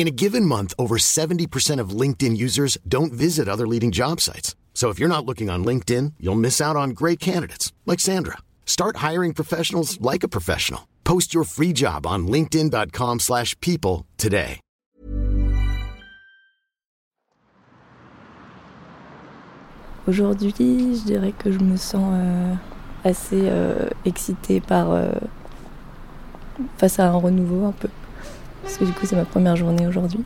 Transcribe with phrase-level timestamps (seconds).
[0.00, 4.56] In a given month, over 70% of LinkedIn users don't visit other leading job sites.
[4.72, 8.38] So if you're not looking on LinkedIn, you'll miss out on great candidates like Sandra.
[8.64, 10.88] Start hiring professionals like a professional.
[11.04, 14.60] Post your free job on linkedin.com/people today.
[20.08, 22.54] Aujourd'hui, je dirais que je me sens euh,
[23.04, 25.12] assez euh, excitée par euh,
[26.78, 27.90] face à un renouveau un peu.
[28.62, 30.20] Parce que du coup, c'est ma première journée aujourd'hui.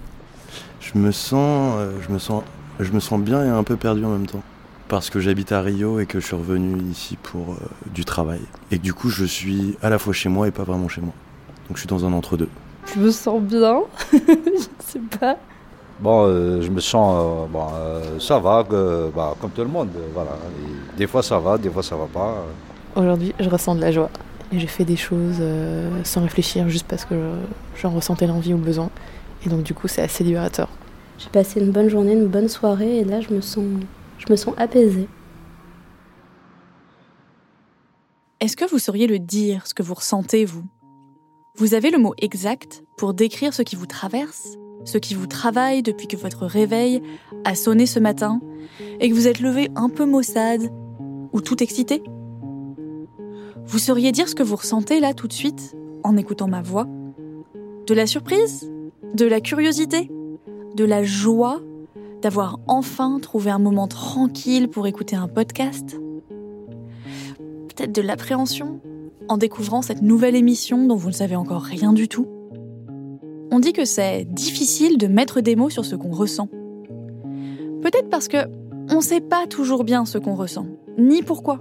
[0.81, 2.43] Je me sens, euh, je me sens,
[2.81, 4.43] je me sens bien et un peu perdu en même temps.
[4.89, 7.57] Parce que j'habite à Rio et que je suis revenu ici pour euh,
[7.93, 8.41] du travail.
[8.71, 11.15] Et du coup, je suis à la fois chez moi et pas vraiment chez moi.
[11.69, 12.49] Donc je suis dans un entre-deux.
[12.95, 13.81] Je me sens bien,
[14.13, 14.19] je
[14.85, 15.37] sais pas.
[16.01, 19.89] Bon, euh, je me sens, euh, bon, euh, ça va, bah, comme tout le monde,
[19.97, 20.33] euh, voilà.
[20.93, 22.45] Et des fois ça va, des fois ça va pas.
[22.97, 24.11] Aujourd'hui, je ressens de la joie.
[24.53, 28.55] Et j'ai fait des choses euh, sans réfléchir, juste parce que je- j'en ressentais l'envie
[28.55, 28.91] ou le besoin.
[29.45, 30.69] Et donc, du coup, c'est assez libérateur.
[31.19, 33.65] J'ai passé une bonne journée, une bonne soirée et là je me sens,
[34.19, 35.07] je me sens apaisée.
[38.41, 40.65] Est-ce que vous sauriez le dire, ce que vous ressentez, vous?
[41.57, 45.83] Vous avez le mot exact pour décrire ce qui vous traverse, ce qui vous travaille
[45.83, 47.01] depuis que votre réveil
[47.45, 48.41] a sonné ce matin
[49.01, 50.69] et que vous êtes levé un peu maussade
[51.33, 52.03] ou tout excité?
[53.67, 56.87] Vous sauriez dire ce que vous ressentez là tout de suite en écoutant ma voix?
[57.87, 58.71] De la surprise?
[59.15, 60.11] De la curiosité?
[60.77, 61.61] De la joie?
[62.21, 65.99] D'avoir enfin trouvé un moment tranquille pour écouter un podcast?
[67.69, 68.81] Peut-être de l'appréhension
[69.29, 72.27] en découvrant cette nouvelle émission dont vous ne savez encore rien du tout?
[73.51, 76.49] On dit que c'est difficile de mettre des mots sur ce qu'on ressent.
[77.83, 78.47] Peut-être parce que
[78.91, 80.67] on ne sait pas toujours bien ce qu'on ressent,
[80.99, 81.59] ni pourquoi.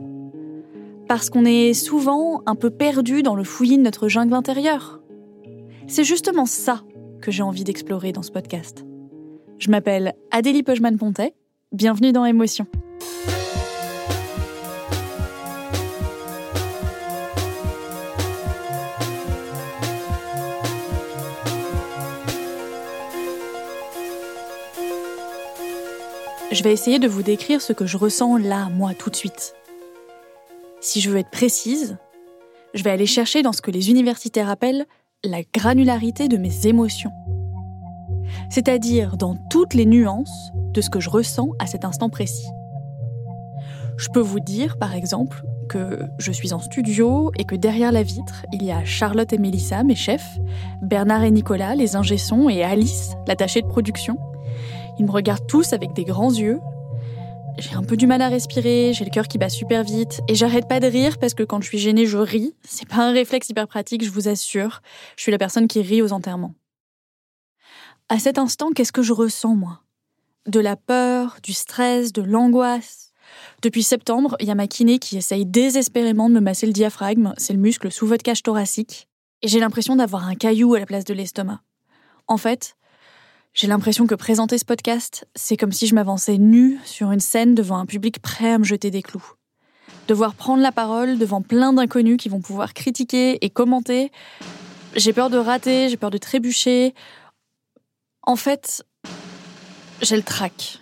[1.13, 4.99] Parce qu'on est souvent un peu perdu dans le fouillis de notre jungle intérieure.
[5.85, 6.81] C'est justement ça
[7.21, 8.83] que j'ai envie d'explorer dans ce podcast.
[9.59, 11.35] Je m'appelle Adélie Pojman-Pontet,
[11.71, 12.65] bienvenue dans Émotion.
[26.51, 29.53] Je vais essayer de vous décrire ce que je ressens là, moi, tout de suite.
[30.83, 31.97] Si je veux être précise,
[32.73, 34.85] je vais aller chercher dans ce que les universitaires appellent
[35.23, 37.13] la granularité de mes émotions.
[38.49, 42.49] C'est-à-dire dans toutes les nuances de ce que je ressens à cet instant précis.
[43.95, 48.03] Je peux vous dire, par exemple, que je suis en studio et que derrière la
[48.03, 50.37] vitre, il y a Charlotte et Mélissa, mes chefs,
[50.81, 54.17] Bernard et Nicolas, les ingé-sons, et Alice, l'attachée de production.
[54.99, 56.59] Ils me regardent tous avec des grands yeux.
[57.59, 60.35] J'ai un peu du mal à respirer, j'ai le cœur qui bat super vite, et
[60.35, 62.55] j'arrête pas de rire parce que quand je suis gênée, je ris.
[62.63, 64.81] C'est pas un réflexe hyper pratique, je vous assure.
[65.15, 66.55] Je suis la personne qui rit aux enterrements.
[68.09, 69.81] À cet instant, qu'est-ce que je ressens, moi?
[70.45, 73.11] De la peur, du stress, de l'angoisse?
[73.61, 77.33] Depuis septembre, il y a ma kiné qui essaye désespérément de me masser le diaphragme,
[77.37, 79.07] c'est le muscle sous votre cage thoracique,
[79.41, 81.61] et j'ai l'impression d'avoir un caillou à la place de l'estomac.
[82.27, 82.75] En fait,
[83.53, 87.53] j'ai l'impression que présenter ce podcast, c'est comme si je m'avançais nue sur une scène
[87.53, 89.33] devant un public prêt à me jeter des clous.
[90.07, 94.11] Devoir prendre la parole devant plein d'inconnus qui vont pouvoir critiquer et commenter.
[94.95, 96.95] J'ai peur de rater, j'ai peur de trébucher.
[98.23, 98.83] En fait,
[100.01, 100.79] j'ai le trac.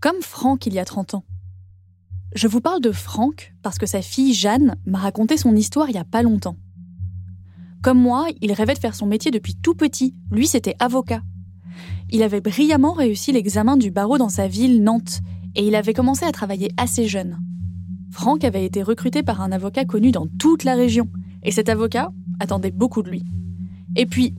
[0.00, 1.24] Comme Franck il y a 30 ans.
[2.34, 5.96] Je vous parle de Franck parce que sa fille Jeanne m'a raconté son histoire il
[5.96, 6.56] y a pas longtemps.
[7.82, 10.14] Comme moi, il rêvait de faire son métier depuis tout petit.
[10.30, 11.22] Lui, c'était avocat.
[12.10, 15.20] Il avait brillamment réussi l'examen du barreau dans sa ville, Nantes,
[15.54, 17.38] et il avait commencé à travailler assez jeune.
[18.10, 21.08] Franck avait été recruté par un avocat connu dans toute la région,
[21.42, 23.24] et cet avocat attendait beaucoup de lui.
[23.96, 24.34] Et puis,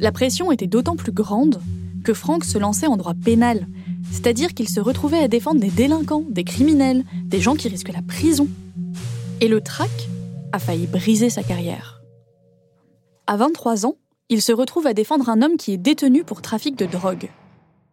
[0.00, 1.60] la pression était d'autant plus grande
[2.04, 3.66] que Franck se lançait en droit pénal,
[4.10, 8.02] c'est-à-dire qu'il se retrouvait à défendre des délinquants, des criminels, des gens qui risquent la
[8.02, 8.48] prison.
[9.40, 9.90] Et le trac,
[10.52, 11.97] a failli briser sa carrière.
[13.30, 13.96] À 23 ans,
[14.30, 17.28] il se retrouve à défendre un homme qui est détenu pour trafic de drogue.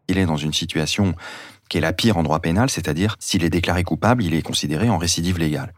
[0.08, 1.14] Il est dans une situation
[1.70, 4.90] qui est la pire en droit pénal, c'est-à-dire s'il est déclaré coupable, il est considéré
[4.90, 5.74] en récidive légale.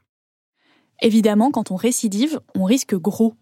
[1.02, 3.34] Évidemment, quand on récidive, on risque gros.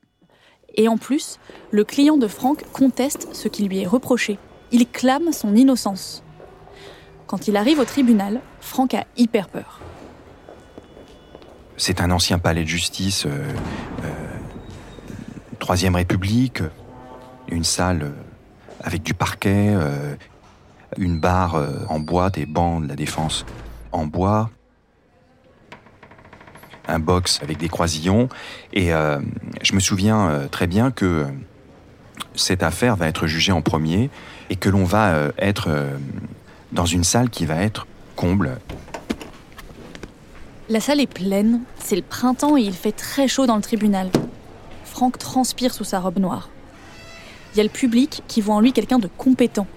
[0.75, 1.37] Et en plus,
[1.71, 4.39] le client de Franck conteste ce qui lui est reproché.
[4.71, 6.23] Il clame son innocence.
[7.27, 9.81] Quand il arrive au tribunal, Franck a hyper peur.
[11.75, 13.45] C'est un ancien palais de justice, euh,
[14.05, 14.24] euh,
[15.65, 16.61] Troisième République,
[17.49, 18.11] une salle euh,
[18.81, 20.15] avec du parquet, euh,
[20.95, 23.47] une barre euh, en bois, des bancs de la défense
[23.91, 24.51] en bois,
[26.87, 28.29] un box avec des croisillons.
[28.73, 31.25] Et je me souviens très bien que
[32.35, 34.11] cette affaire va être jugée en premier
[34.51, 35.69] et que l'on va être
[36.73, 38.59] dans une salle qui va être comble.
[40.69, 44.11] La salle est pleine, c'est le printemps et il fait très chaud dans le tribunal.
[44.95, 46.47] Franck transpire sous sa robe noire.
[47.53, 49.67] Il y a le public qui voit en lui quelqu'un de compétent.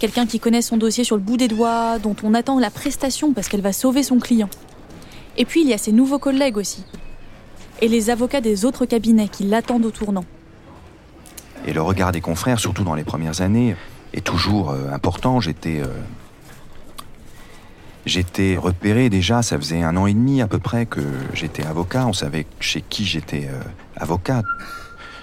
[0.00, 3.32] Quelqu'un qui connaît son dossier sur le bout des doigts, dont on attend la prestation
[3.32, 4.48] parce qu'elle va sauver son client.
[5.36, 6.84] Et puis il y a ses nouveaux collègues aussi.
[7.80, 10.24] Et les avocats des autres cabinets qui l'attendent au tournant.
[11.64, 13.76] Et le regard des confrères, surtout dans les premières années,
[14.12, 15.40] est toujours euh, important.
[15.40, 15.86] J'étais euh,
[18.06, 21.02] j'étais repéré déjà, ça faisait un an et demi à peu près que
[21.34, 22.06] j'étais avocat.
[22.06, 23.60] On savait chez qui j'étais euh,
[23.96, 24.42] avocat.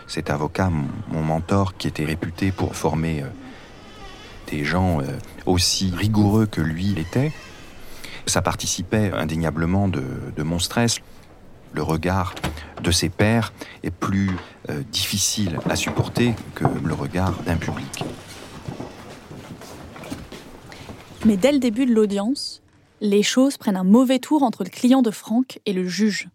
[0.06, 3.28] Cet avocat, mon, mentor, qui était réputé pour former euh,
[4.52, 5.06] des gens euh,
[5.46, 7.32] aussi rigoureux que lui l'était,
[8.28, 10.04] ça participait indéniablement de,
[10.36, 11.00] de mon stress.
[11.74, 12.36] Le regard
[12.84, 13.52] de ses pairs
[13.82, 14.30] est plus
[14.92, 18.04] difficile à supporter que le regard d'un public.
[21.26, 22.63] Mais dès le début de l'audience,
[23.04, 26.30] les choses prennent un mauvais tour entre le client de Franck et le juge.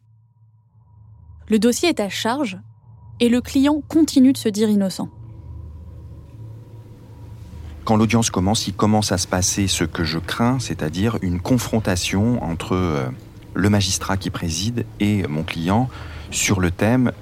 [1.49, 2.59] Le dossier est à charge
[3.21, 5.09] et le client continue de se dire innocent.
[7.87, 12.45] Quand l'audience commence, il commence à se passer ce que je crains, c'est-à-dire une confrontation
[12.45, 13.09] entre euh,
[13.55, 15.89] le magistrat qui préside et mon client
[16.31, 17.13] sur le thème.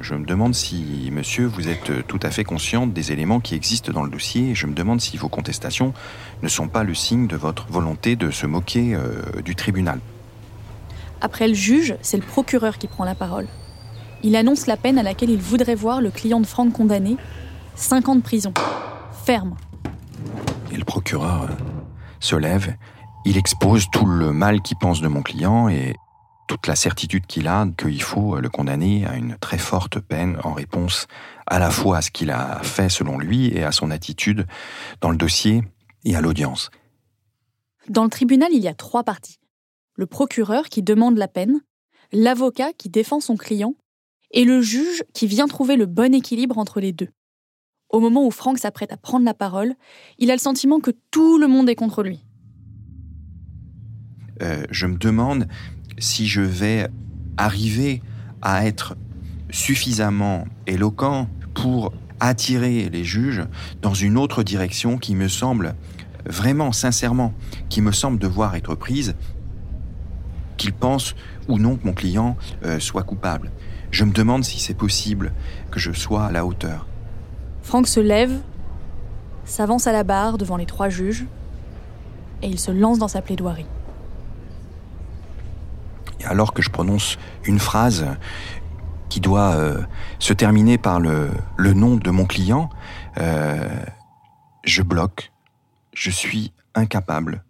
[0.00, 3.92] Je me demande si, monsieur, vous êtes tout à fait conscient des éléments qui existent
[3.92, 4.54] dans le dossier.
[4.54, 5.92] Je me demande si vos contestations
[6.42, 10.00] ne sont pas le signe de votre volonté de se moquer euh, du tribunal.
[11.20, 13.48] Après le juge, c'est le procureur qui prend la parole.
[14.22, 17.16] Il annonce la peine à laquelle il voudrait voir le client de Franck condamné
[17.74, 18.54] 5 ans de prison.
[19.24, 19.56] Ferme.
[20.72, 21.54] Et le procureur euh,
[22.20, 22.76] se lève,
[23.24, 25.96] il expose tout le mal qu'il pense de mon client et
[26.48, 30.54] toute la certitude qu'il a qu'il faut le condamner à une très forte peine en
[30.54, 31.06] réponse
[31.46, 34.46] à la fois à ce qu'il a fait selon lui et à son attitude
[35.00, 35.62] dans le dossier
[36.04, 36.70] et à l'audience.
[37.88, 39.38] Dans le tribunal, il y a trois parties.
[39.94, 41.60] Le procureur qui demande la peine,
[42.12, 43.74] l'avocat qui défend son client
[44.30, 47.08] et le juge qui vient trouver le bon équilibre entre les deux.
[47.90, 49.74] Au moment où Franck s'apprête à prendre la parole,
[50.18, 52.24] il a le sentiment que tout le monde est contre lui.
[54.42, 55.48] Euh, je me demande
[55.98, 56.88] si je vais
[57.36, 58.02] arriver
[58.42, 58.96] à être
[59.50, 63.44] suffisamment éloquent pour attirer les juges
[63.82, 65.74] dans une autre direction qui me semble
[66.26, 67.32] vraiment, sincèrement,
[67.68, 69.14] qui me semble devoir être prise,
[70.56, 71.14] qu'ils pensent
[71.48, 73.50] ou non que mon client euh, soit coupable.
[73.90, 75.32] Je me demande si c'est possible
[75.70, 76.86] que je sois à la hauteur.
[77.62, 78.40] Franck se lève,
[79.44, 81.24] s'avance à la barre devant les trois juges
[82.42, 83.66] et il se lance dans sa plaidoirie.
[86.24, 88.06] Alors que je prononce une phrase
[89.08, 89.82] qui doit euh,
[90.18, 92.68] se terminer par le, le, nom de mon client,
[93.18, 93.68] euh,
[94.64, 95.32] je bloque.
[95.94, 97.42] Je suis incapable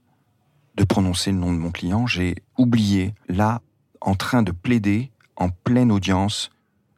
[0.76, 2.06] de prononcer le nom de mon client.
[2.06, 3.60] J'ai oublié, là,
[4.00, 6.50] en train de plaider, en pleine audience,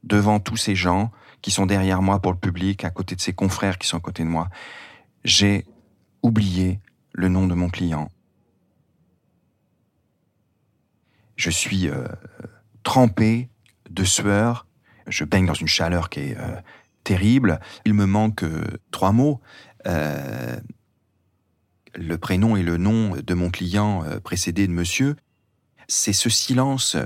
[0.05, 1.11] devant tous ces gens
[1.43, 4.01] qui sont derrière moi pour le public, à côté de ses confrères qui sont à
[4.01, 4.49] côté de moi.
[5.25, 5.65] J'ai
[6.23, 6.81] oublié
[7.13, 8.11] le nom de mon client.
[11.41, 12.05] Je suis euh,
[12.83, 13.49] trempé
[13.89, 14.67] de sueur.
[15.07, 16.61] Je baigne dans une chaleur qui est euh,
[17.03, 17.61] terrible.
[17.87, 19.41] Il me manque euh, trois mots.
[19.87, 20.61] Le
[22.19, 25.17] prénom et le nom de mon client précédé de monsieur.
[25.89, 26.99] C'est ce silence.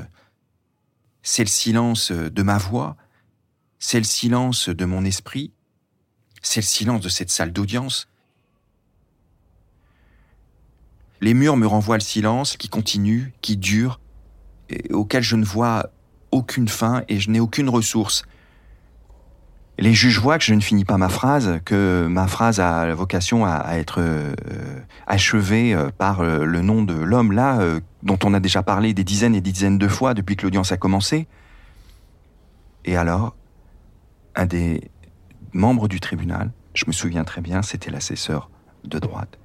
[1.22, 2.96] C'est le silence de ma voix.
[3.78, 5.52] C'est le silence de mon esprit.
[6.42, 8.08] C'est le silence de cette salle d'audience.
[11.20, 14.00] Les murs me renvoient le silence qui continue, qui dure,
[14.90, 15.90] auquel je ne vois
[16.30, 18.24] aucune fin et je n'ai aucune ressource.
[19.78, 23.44] Les juges voient que je ne finis pas ma phrase, que ma phrase a vocation
[23.44, 24.34] à, être euh,
[25.06, 29.02] achevée par euh, le nom de l'homme là, euh, dont on a déjà parlé des
[29.02, 31.26] dizaines et des dizaines de fois depuis que l'audience a commencé.
[32.84, 33.34] Et alors,
[34.36, 34.90] un des
[35.52, 38.50] membres du tribunal, je me souviens très bien, c'était l'assesseur
[38.84, 39.38] de droite,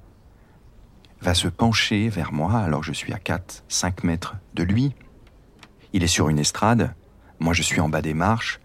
[1.22, 4.94] va se pencher vers moi alors je suis à 4, 5 mètres de lui.
[5.92, 6.94] Il est sur une estrade,
[7.38, 8.60] moi je suis en bas des marches,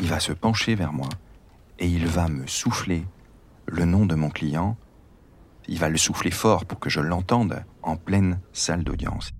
[0.00, 1.08] il va se pencher vers moi
[1.78, 3.04] et il va me souffler
[3.66, 4.76] le nom de mon client.
[5.68, 9.32] Il va le souffler fort pour que je l'entende en pleine salle d'audience.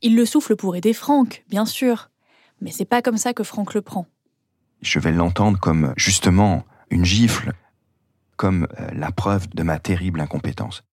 [0.00, 2.10] Il le souffle pour aider Franck, bien sûr.
[2.60, 4.06] Mais c'est pas comme ça que Franck le prend.
[4.80, 7.52] Je vais l'entendre comme justement une gifle,
[8.36, 10.84] comme euh, la preuve de ma terrible incompétence.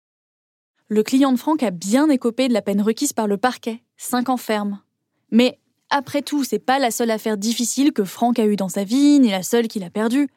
[0.92, 4.28] Le client de Franck a bien écopé de la peine requise par le parquet, 5
[4.28, 4.80] ans ferme.
[5.30, 8.82] Mais après tout, c'est pas la seule affaire difficile que Franck a eue dans sa
[8.82, 10.28] vie, ni la seule qu'il a perdue.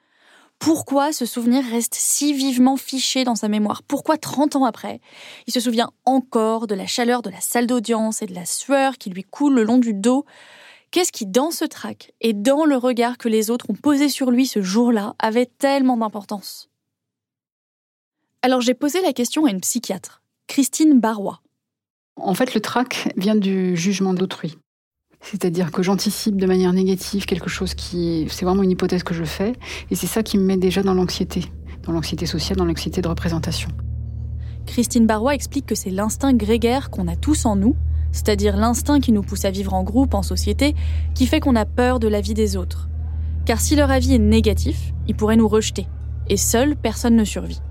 [0.60, 3.82] Pourquoi ce souvenir reste si vivement fiché dans sa mémoire?
[3.82, 5.02] Pourquoi 30 ans après,
[5.48, 9.00] il se souvient encore de la chaleur de la salle d'audience et de la sueur
[9.00, 10.24] qui lui coule le long du dos?
[10.92, 14.30] Qu'est-ce qui, dans ce trac et dans le regard que les autres ont posé sur
[14.30, 16.70] lui ce jour-là, avait tellement d'importance?
[18.44, 21.42] Alors j'ai posé la question à une psychiatre, Christine Barrois.
[22.16, 24.58] En fait, le trac vient du jugement d'autrui.
[25.22, 28.28] C'est-à-dire que j'anticipe de manière négative quelque chose qui...
[28.30, 29.54] C'est vraiment une hypothèse que je fais,
[29.90, 31.46] et c'est ça qui me met déjà dans l'anxiété,
[31.84, 33.70] dans l'anxiété sociale, dans l'anxiété de représentation.
[34.66, 37.76] Christine Barrois explique que c'est l'instinct grégaire qu'on a tous en nous,
[38.12, 40.76] c'est-à-dire l'instinct qui nous pousse à vivre en groupe, en société,
[41.16, 42.90] qui fait qu'on a peur de l'avis des autres.
[43.46, 45.88] Car si leur avis est négatif, ils pourraient nous rejeter,
[46.28, 47.62] et seul, personne ne survit.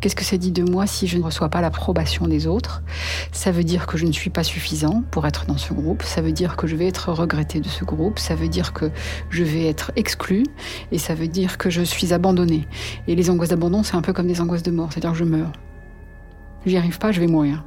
[0.00, 2.82] Qu'est-ce que ça dit de moi si je ne reçois pas l'approbation des autres?
[3.32, 6.22] Ça veut dire que je ne suis pas suffisant pour être dans ce groupe, ça
[6.22, 8.90] veut dire que je vais être regretté de ce groupe, ça veut dire que
[9.28, 10.44] je vais être exclu,
[10.90, 12.66] et ça veut dire que je suis abandonné.
[13.08, 15.24] Et les angoisses d'abandon, c'est un peu comme des angoisses de mort, c'est-à-dire que je
[15.24, 15.52] meurs.
[16.64, 17.62] J'y arrive pas, je vais mourir.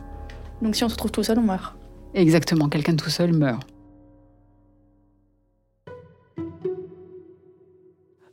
[0.64, 1.76] Donc si on se trouve tout seul, on meurt.
[2.16, 3.62] Exactement, quelqu'un tout seul meurt.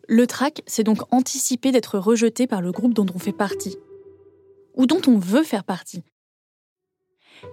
[0.08, 3.76] Le trac, c'est donc anticiper d'être rejeté par le groupe dont on fait partie
[4.74, 6.02] ou dont on veut faire partie.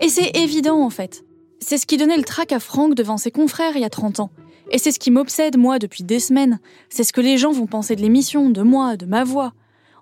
[0.01, 1.23] Et c'est évident en fait.
[1.59, 4.19] C'est ce qui donnait le trac à Franck devant ses confrères il y a 30
[4.19, 4.31] ans.
[4.69, 6.59] Et c'est ce qui m'obsède moi depuis des semaines.
[6.89, 9.53] C'est ce que les gens vont penser de l'émission, de moi, de ma voix.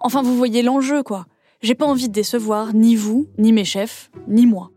[0.02, 1.28] Enfin, vous voyez l'enjeu, quoi.
[1.62, 4.72] J'ai pas envie de décevoir ni vous, ni mes chefs, ni moi.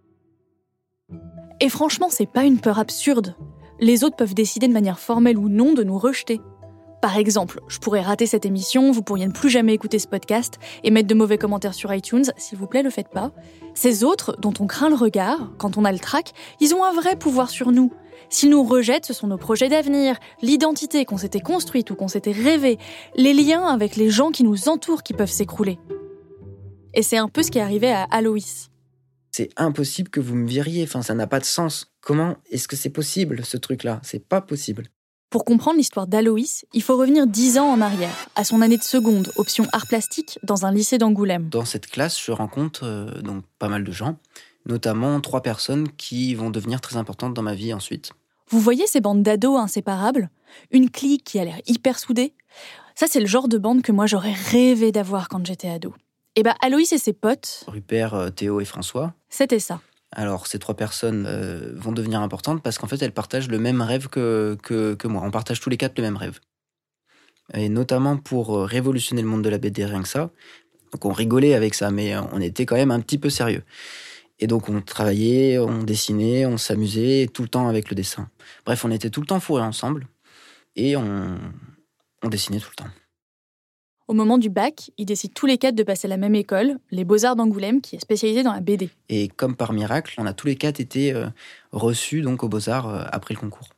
[1.61, 3.35] Et franchement, c'est pas une peur absurde.
[3.81, 6.41] Les autres peuvent décider de manière formelle ou non de nous rejeter.
[7.01, 10.59] Par exemple, je pourrais rater cette émission, vous pourriez ne plus jamais écouter ce podcast
[10.83, 13.31] et mettre de mauvais commentaires sur iTunes, s'il vous plaît, le faites pas.
[13.75, 16.93] Ces autres, dont on craint le regard, quand on a le trac, ils ont un
[16.93, 17.93] vrai pouvoir sur nous.
[18.31, 22.33] S'ils nous rejettent, ce sont nos projets d'avenir, l'identité qu'on s'était construite ou qu'on s'était
[22.33, 22.79] rêvée,
[23.15, 25.79] les liens avec les gens qui nous entourent qui peuvent s'écrouler.
[26.95, 28.71] Et c'est un peu ce qui est arrivé à Aloïs.
[29.31, 31.93] C'est impossible que vous me viriez, enfin ça n'a pas de sens.
[32.01, 34.01] Comment est-ce que c'est possible ce truc-là?
[34.03, 34.89] C'est pas possible.
[35.31, 38.83] Pour comprendre l'histoire d'Aloïs, il faut revenir dix ans en arrière, à son année de
[38.83, 41.51] seconde, option art plastique, dans un lycée d'Angoulême.
[41.51, 44.17] Dans cette classe, je rencontre euh, donc pas mal de gens,
[44.65, 48.13] notamment trois personnes qui vont devenir très importantes dans ma vie ensuite.
[48.49, 50.31] Vous voyez ces bandes d'ados inséparables?
[50.71, 52.33] Une clique qui a l'air hyper soudée?
[52.95, 55.95] Ça, c'est le genre de bande que moi j'aurais rêvé d'avoir quand j'étais ado.
[56.37, 57.65] Et bah, Aloïs et ses potes.
[57.67, 59.13] Rupert, euh, Théo et François.
[59.29, 59.83] C'était ça.
[60.13, 63.83] Alors, ces trois personnes euh, vont devenir importantes parce qu'en fait, elles partagent le même
[63.83, 65.23] rêve que, que, moi.
[65.25, 66.41] On partage tous les quatre le même rêve.
[67.55, 70.31] Et notamment pour euh, révolutionner le monde de la BD, rien que ça.
[70.93, 73.63] Donc, on rigolait avec ça, mais on était quand même un petit peu sérieux.
[74.39, 78.31] Et donc, on travaillait, on dessinait, on s'amusait tout le temps avec le dessin.
[78.65, 80.07] Bref, on était tout le temps fourrés ensemble
[80.77, 81.39] et on
[82.25, 82.91] dessinait tout le temps.
[84.09, 86.79] Au moment du bac, ils décident tous les quatre de passer à la même école,
[86.91, 88.89] les Beaux-Arts d'Angoulême, qui est spécialisée dans la BD.
[89.11, 91.27] Et comme par miracle, on a tous les quatre été euh,
[91.73, 93.69] reçus donc aux Beaux-Arts euh, après le concours.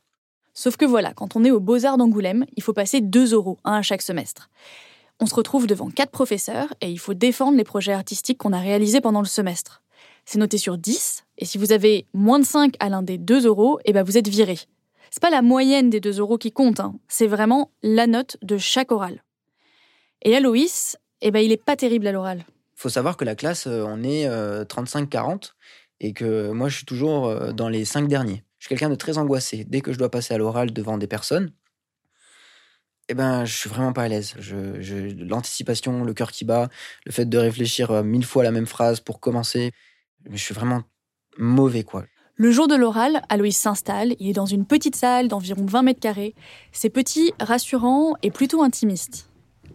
[0.53, 3.73] Sauf que voilà, quand on est aux Beaux-Arts d'Angoulême, il faut passer 2 euros, un
[3.73, 4.49] à chaque semestre.
[5.19, 8.59] On se retrouve devant quatre professeurs et il faut défendre les projets artistiques qu'on a
[8.59, 9.81] réalisés pendant le semestre.
[10.23, 13.47] C'est noté sur 10, et si vous avez moins de 5 à l'un des 2
[13.47, 14.57] euros, eh ben vous êtes viré.
[15.09, 16.95] C'est pas la moyenne des 2 euros qui compte, hein.
[17.09, 19.21] c'est vraiment la note de chaque oral.
[20.23, 22.45] Et Aloïs, eh ben, il est pas terrible à l'oral.
[22.75, 25.37] faut savoir que la classe, euh, on est 35-40 euh,
[25.99, 28.43] et que moi, je suis toujours euh, dans les 5 derniers.
[28.59, 29.65] Je suis quelqu'un de très angoissé.
[29.67, 31.51] Dès que je dois passer à l'oral devant des personnes,
[33.09, 34.35] eh ben, je suis vraiment pas à l'aise.
[34.37, 36.69] Je, L'anticipation, le cœur qui bat,
[37.05, 39.71] le fait de réfléchir mille fois la même phrase pour commencer,
[40.29, 40.83] je suis vraiment
[41.37, 42.05] mauvais, quoi.
[42.35, 44.15] Le jour de l'oral, Aloïs s'installe.
[44.19, 46.33] Il est dans une petite salle d'environ 20 mètres carrés.
[46.71, 49.30] C'est petit, rassurant et plutôt intimiste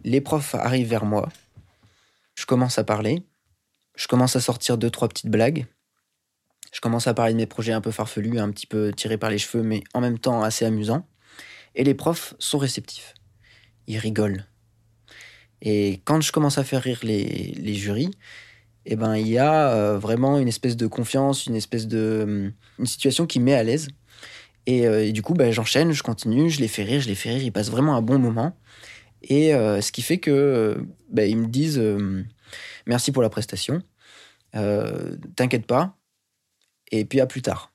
[0.07, 1.29] les profs arrivent vers moi.
[2.37, 3.23] Je commence à parler.
[3.97, 5.67] Je commence à sortir deux, trois petites blagues.
[6.73, 9.31] Je commence à parler de mes projets un peu farfelus, un petit peu tirés par
[9.31, 11.07] les cheveux, mais en même temps assez amusants.
[11.75, 13.15] Et les profs sont réceptifs.
[13.89, 14.47] Ils rigolent.
[15.61, 18.11] Et quand je commence à faire rire les, les jurys,
[18.85, 22.21] eh ben, il y a euh, vraiment une espèce de confiance, une espèce de.
[22.23, 23.89] Hum, une situation qui met à l'aise.
[24.67, 27.31] Et, euh, du coup, bah, j'enchaîne, je continue, je les fais rire, je les fais
[27.31, 28.57] rire, ils passent vraiment un bon moment.
[29.23, 30.77] Et euh, ce qui fait que
[31.11, 31.83] bah, ils me disent
[32.87, 33.83] merci pour la prestation,
[34.53, 35.97] t'inquiète pas,
[36.91, 37.73] et puis à plus tard.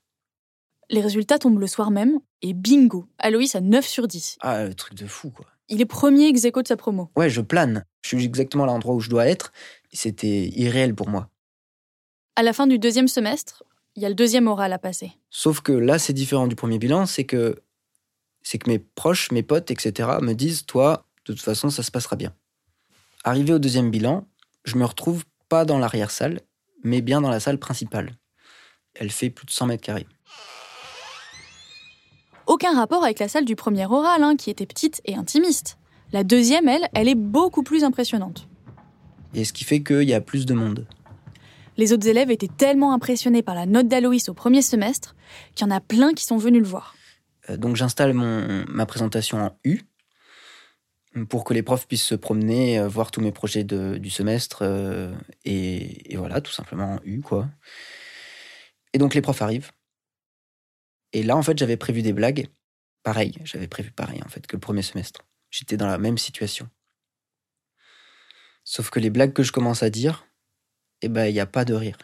[0.89, 4.37] Les résultats tombent le soir même, et bingo, Aloïs a 9 sur 10.
[4.41, 5.45] Ah, le truc de fou, quoi.
[5.69, 7.09] Il est premier ex de sa promo.
[7.15, 7.85] Ouais, je plane.
[8.01, 9.53] Je suis exactement à l'endroit où je dois être.
[9.93, 11.29] C'était irréel pour moi.
[12.35, 13.63] À la fin du deuxième semestre,
[13.95, 15.13] il y a le deuxième oral à passer.
[15.29, 17.61] Sauf que là, c'est différent du premier bilan, c'est que
[18.41, 20.09] c'est que mes proches, mes potes, etc.
[20.21, 22.33] me disent, toi, de toute façon, ça se passera bien.
[23.23, 24.27] Arrivé au deuxième bilan,
[24.63, 26.41] je me retrouve pas dans l'arrière-salle,
[26.83, 28.17] mais bien dans la salle principale.
[28.95, 30.07] Elle fait plus de 100 mètres carrés.
[32.47, 35.77] Aucun rapport avec la salle du premier oral, hein, qui était petite et intimiste.
[36.11, 38.47] La deuxième, elle, elle est beaucoup plus impressionnante.
[39.33, 40.87] Et ce qui fait qu'il y a plus de monde.
[41.77, 45.15] Les autres élèves étaient tellement impressionnés par la note d'Aloïs au premier semestre
[45.55, 46.95] qu'il y en a plein qui sont venus le voir.
[47.49, 49.81] Euh, donc j'installe ma présentation en U
[51.29, 55.13] pour que les profs puissent se promener, euh, voir tous mes projets du semestre euh,
[55.43, 57.49] et, voilà, tout simplement en U quoi.
[58.93, 59.71] Et donc les profs arrivent.
[61.13, 62.47] Et là en fait j'avais prévu des blagues.
[63.03, 65.21] Pareil, j'avais prévu pareil en fait que le premier semestre.
[65.49, 66.69] J'étais dans la même situation.
[68.63, 70.25] Sauf que les blagues que je commence à dire,
[71.01, 71.97] eh ben, il n'y a pas de rire.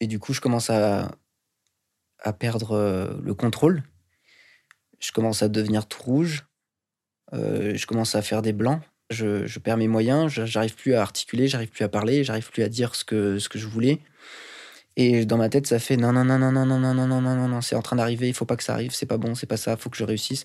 [0.00, 1.16] Et du coup, je commence à,
[2.18, 3.82] à perdre euh, le contrôle.
[5.04, 6.46] Je commence à devenir tout rouge.
[7.34, 8.80] Euh, je commence à faire des blancs.
[9.10, 10.32] Je, je perds mes moyens.
[10.32, 13.50] J'arrive plus à articuler, j'arrive plus à parler, j'arrive plus à dire ce que, ce
[13.50, 14.00] que je voulais.
[14.96, 17.20] Et dans ma tête, ça fait non, non, non, non, non, non, non, non, non,
[17.20, 19.16] non, non, non, c'est en train d'arriver, il faut pas que ça arrive, c'est pas
[19.18, 20.44] bon, c'est pas ça, faut que je réussisse.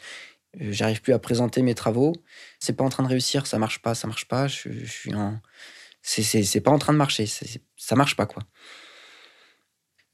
[0.59, 2.13] Euh, j'arrive plus à présenter mes travaux.
[2.59, 4.47] C'est pas en train de réussir, ça marche pas, ça marche pas.
[4.47, 5.39] Je, je suis en.
[6.01, 8.43] C'est pas en train de marcher, ça marche pas, quoi.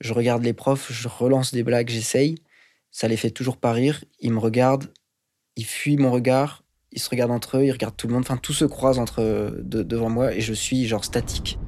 [0.01, 2.35] Je regarde les profs, je relance des blagues, j'essaye.
[2.95, 4.05] Ça les fait toujours pas rire.
[4.21, 4.87] Ils me regardent,
[5.57, 8.23] ils fuient mon regard, ils se regardent entre eux, ils regardent tout le monde.
[8.23, 9.21] Enfin, tout se croise entre,
[9.61, 11.59] devant moi et je suis genre statique.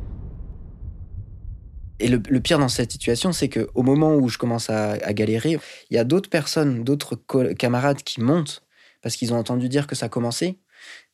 [2.00, 5.60] Et le, pire dans cette situation, c'est que au moment où je commence à, galérer,
[5.90, 7.18] il y a d'autres personnes, d'autres
[7.56, 8.63] camarades qui montent
[9.02, 10.60] parce qu'ils ont entendu dire que ça commençait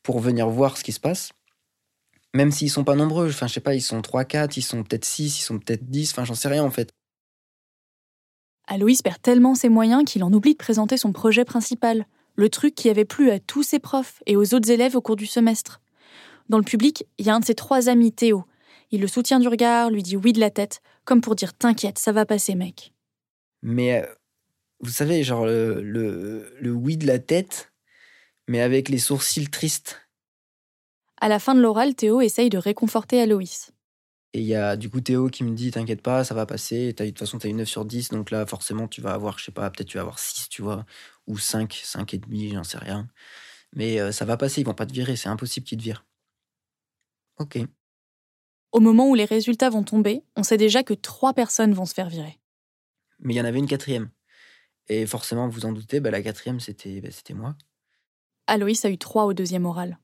[0.03, 1.31] pour venir voir ce qui se passe.
[2.35, 4.83] Même s'ils sont pas nombreux, enfin je sais pas, ils sont 3 4, ils sont
[4.83, 6.93] peut-être 6, ils sont peut-être 10, enfin j'en sais rien en fait.
[8.67, 12.75] Aloïs perd tellement ses moyens qu'il en oublie de présenter son projet principal, le truc
[12.75, 15.81] qui avait plu à tous ses profs et aux autres élèves au cours du semestre.
[16.49, 18.45] Dans le public, il y a un de ses trois amis, Théo,
[18.93, 21.97] il le soutient du regard, lui dit oui de la tête, comme pour dire T'inquiète,
[21.97, 22.93] ça va passer, mec.
[23.63, 24.05] Mais euh,
[24.81, 27.73] vous savez, genre le, le, oui de la tête,
[28.47, 29.99] mais avec les sourcils tristes.
[31.19, 33.72] À la fin de l'oral, Théo essaye de réconforter Aloïs.
[34.33, 36.93] Et il y a du coup Théo qui me dit T'inquiète pas, ça va passer.
[36.93, 39.37] de toute façon, tu as une 9 sur 10, donc là, forcément, tu vas avoir,
[39.37, 40.85] je sais pas, peut-être tu vas avoir 6, tu vois,
[41.27, 43.07] ou 5, 5 et demi, j'en sais rien.
[43.75, 46.05] Mais euh, ça va passer, ils vont pas te virer, c'est impossible qu'ils te virent.
[47.39, 47.59] Ok.
[48.71, 51.93] Au moment où les résultats vont tomber, on sait déjà que trois personnes vont se
[51.93, 52.39] faire virer.
[53.19, 54.09] Mais il y en avait une quatrième.
[54.87, 57.55] Et forcément, vous en doutez, bah, la quatrième, c'était bah, c'était moi.
[58.47, 59.99] Aloïs a eu trois au deuxième oral.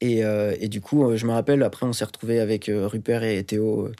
[0.00, 2.86] Et, euh, et du coup, euh, je me rappelle, après, on s'est retrouvés avec euh,
[2.86, 3.90] Rupert et Théo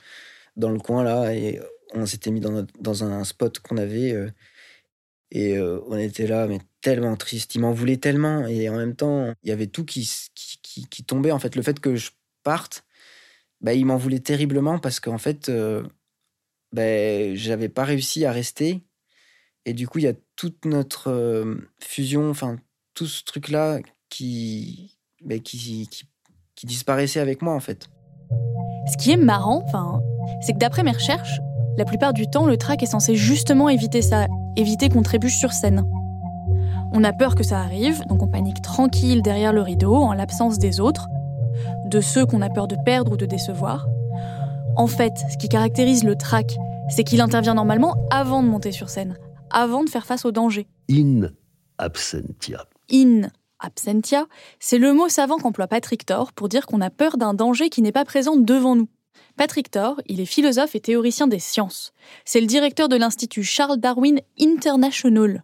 [0.55, 1.59] dans le coin, là, et
[1.93, 4.15] on s'était mis dans, dans un spot qu'on avait.
[5.31, 7.55] et on était là, mais tellement triste.
[7.55, 8.47] Il m'en voulait tellement.
[8.47, 11.31] Et en même temps, il y avait tout qui, qui, qui, tombait.
[11.31, 12.11] En fait, le fait que je
[12.43, 12.85] parte,
[13.61, 15.83] bah, il m'en voulait terriblement parce qu'en fait, euh,
[16.73, 18.81] bah, j'avais pas réussi à rester.
[19.65, 22.57] Et du coup, il y a toute notre fusion, enfin,
[22.93, 26.05] tout ce truc-là qui, bah, qui, qui,
[26.55, 27.89] qui, disparaissait avec moi, en fait.
[28.91, 30.01] Ce qui est marrant, enfin,
[30.41, 31.39] c'est que d'après mes recherches,
[31.77, 35.53] la plupart du temps, le track est censé justement éviter ça, éviter qu'on trébuche sur
[35.53, 35.85] scène.
[36.91, 40.57] On a peur que ça arrive, donc on panique tranquille derrière le rideau, en l'absence
[40.57, 41.07] des autres,
[41.85, 43.87] de ceux qu'on a peur de perdre ou de décevoir.
[44.75, 46.57] En fait, ce qui caractérise le track,
[46.89, 49.17] c'est qu'il intervient normalement avant de monter sur scène,
[49.51, 50.67] avant de faire face au danger.
[50.89, 51.29] In
[51.77, 52.65] absentia.
[52.91, 54.25] In absentia,
[54.59, 57.81] c'est le mot savant qu'emploie Patrick Thor pour dire qu'on a peur d'un danger qui
[57.81, 58.89] n'est pas présent devant nous.
[59.35, 61.93] Patrick Thor, il est philosophe et théoricien des sciences.
[62.25, 65.43] C'est le directeur de l'Institut Charles Darwin International.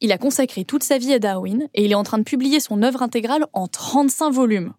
[0.00, 2.60] Il a consacré toute sa vie à Darwin et il est en train de publier
[2.60, 4.74] son œuvre intégrale en 35 volumes.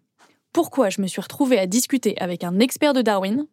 [0.52, 3.46] Pourquoi je me suis retrouvée à discuter avec un expert de Darwin?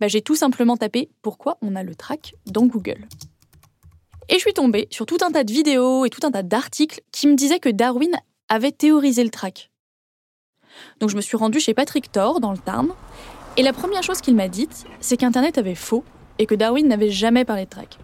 [0.00, 3.06] Bah, J'ai tout simplement tapé pourquoi on a le trac dans Google.
[4.28, 7.00] Et je suis tombée sur tout un tas de vidéos et tout un tas d'articles
[7.10, 8.16] qui me disaient que Darwin
[8.50, 9.70] avait théorisé le trac.
[11.00, 12.90] Donc je me suis rendue chez Patrick Thor dans le Tarn,
[13.56, 16.04] et la première chose qu'il m'a dite, c'est qu'Internet avait faux
[16.38, 17.98] et que Darwin n'avait jamais parlé de trac.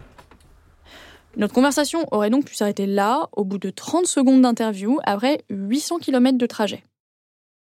[1.35, 5.99] Notre conversation aurait donc pu s'arrêter là, au bout de 30 secondes d'interview, après 800
[5.99, 6.83] km de trajet.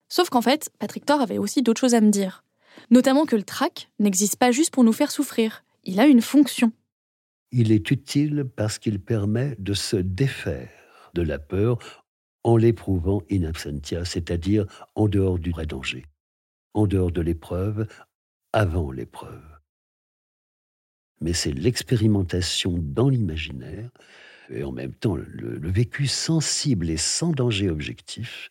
[0.09, 2.45] Sauf qu'en fait, Patrick Thor avait aussi d'autres choses à me dire.
[2.91, 6.73] Notamment que le trac n'existe pas juste pour nous faire souffrir, il a une fonction.
[7.51, 10.71] Il est utile parce qu'il permet de se défaire
[11.15, 12.02] de la peur
[12.45, 16.07] en l'éprouvant in absentia, c'est-à-dire en dehors du vrai danger,
[16.75, 17.87] en dehors de l'épreuve,
[18.53, 19.43] avant l'épreuve.
[21.21, 23.91] Mais c'est l'expérimentation dans l'imaginaire
[24.51, 28.51] et en même temps le, vécu sensible et sans danger objectif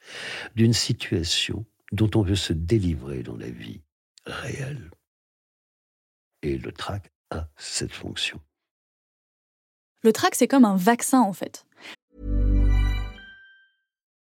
[0.56, 3.82] d'une situation dont on veut se délivrer dans la vie
[4.26, 4.90] réelle.
[6.42, 8.40] Et le trac a cette fonction.
[10.04, 11.66] Le trac, c'est comme un vaccin en fait.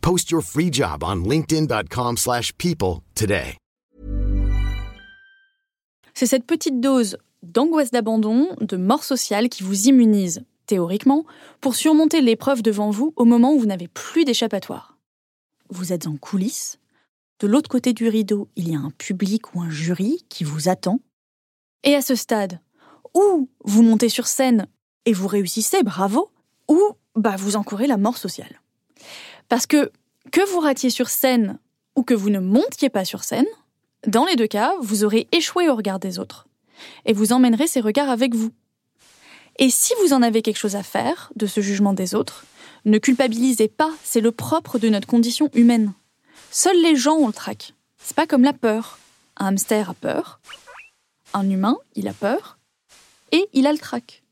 [0.00, 3.56] Post your free job on linkedin.com/people today.
[6.14, 11.24] C'est cette petite dose d'angoisse d'abandon, de mort sociale qui vous immunise, théoriquement,
[11.60, 14.98] pour surmonter l'épreuve devant vous au moment où vous n'avez plus d'échappatoire.
[15.70, 16.78] Vous êtes en coulisses.
[17.38, 20.68] De l'autre côté du rideau, il y a un public ou un jury qui vous
[20.68, 21.00] attend.
[21.84, 22.60] Et à ce stade,
[23.14, 24.66] ou vous montez sur scène
[25.06, 26.30] et vous réussissez, bravo,
[26.68, 26.78] ou
[27.16, 28.59] bah, vous encourez la mort sociale.
[29.50, 29.90] Parce que
[30.30, 31.58] que vous ratiez sur scène
[31.96, 33.46] ou que vous ne montiez pas sur scène,
[34.06, 36.46] dans les deux cas, vous aurez échoué au regard des autres.
[37.04, 38.52] Et vous emmènerez ces regards avec vous.
[39.58, 42.44] Et si vous en avez quelque chose à faire de ce jugement des autres,
[42.84, 45.92] ne culpabilisez pas, c'est le propre de notre condition humaine.
[46.52, 47.74] Seuls les gens ont le trac.
[47.98, 48.98] C'est pas comme la peur.
[49.36, 50.40] Un hamster a peur,
[51.34, 52.58] un humain, il a peur,
[53.32, 54.22] et il a le trac.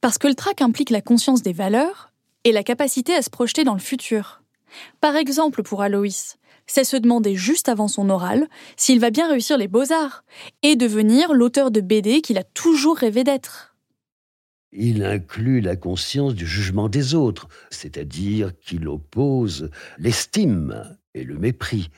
[0.00, 2.09] Parce que le trac implique la conscience des valeurs
[2.44, 4.42] et la capacité à se projeter dans le futur.
[5.00, 9.58] Par exemple, pour Aloïs, c'est se demander juste avant son oral s'il va bien réussir
[9.58, 10.24] les beaux-arts
[10.62, 13.76] et devenir l'auteur de BD qu'il a toujours rêvé d'être.
[14.72, 21.90] Il inclut la conscience du jugement des autres, c'est-à-dire qu'il oppose l'estime et le mépris.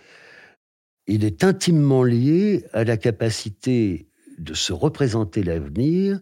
[1.06, 6.20] Il est intimement lié à la capacité de se représenter l'avenir.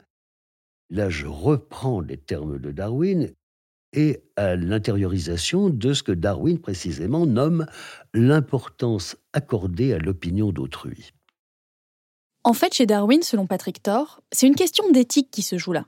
[0.90, 3.32] Là, je reprends les termes de Darwin
[3.92, 7.66] et à l'intériorisation de ce que Darwin précisément nomme
[8.14, 11.12] l'importance accordée à l'opinion d'autrui.
[12.42, 15.84] En fait, chez Darwin, selon Patrick Thor, c'est une question d'éthique qui se joue là.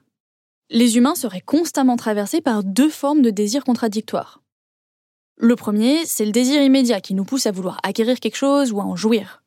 [0.68, 4.42] Les humains seraient constamment traversés par deux formes de désirs contradictoires.
[5.36, 8.80] Le premier, c'est le désir immédiat qui nous pousse à vouloir acquérir quelque chose ou
[8.80, 9.42] à en jouir.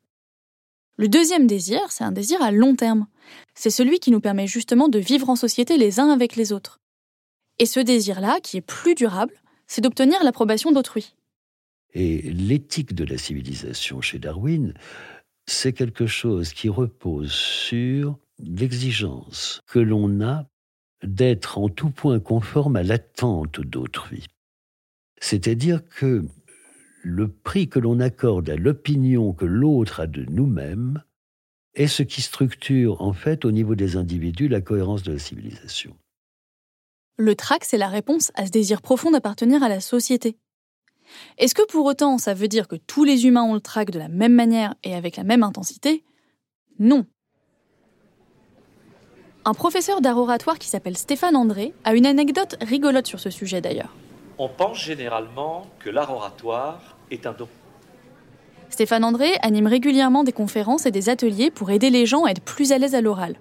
[0.96, 3.06] Le deuxième désir, c'est un désir à long terme.
[3.54, 6.80] C'est celui qui nous permet justement de vivre en société les uns avec les autres.
[7.58, 9.34] Et ce désir-là, qui est plus durable,
[9.66, 11.14] c'est d'obtenir l'approbation d'autrui.
[11.94, 14.74] Et l'éthique de la civilisation chez Darwin,
[15.46, 20.46] c'est quelque chose qui repose sur l'exigence que l'on a
[21.02, 24.26] d'être en tout point conforme à l'attente d'autrui.
[25.20, 26.24] C'est-à-dire que
[27.02, 31.02] le prix que l'on accorde à l'opinion que l'autre a de nous-mêmes
[31.74, 35.96] est ce qui structure en fait au niveau des individus la cohérence de la civilisation.
[37.18, 40.36] Le trac, c'est la réponse à ce désir profond d'appartenir à la société.
[41.38, 43.98] Est-ce que pour autant ça veut dire que tous les humains ont le trac de
[43.98, 46.04] la même manière et avec la même intensité?
[46.78, 47.06] Non.
[49.46, 53.62] Un professeur d'art oratoire qui s'appelle Stéphane André a une anecdote rigolote sur ce sujet
[53.62, 53.94] d'ailleurs.
[54.36, 57.48] On pense généralement que l'art oratoire est un don.
[58.68, 62.42] Stéphane André anime régulièrement des conférences et des ateliers pour aider les gens à être
[62.42, 63.36] plus à l'aise à l'oral.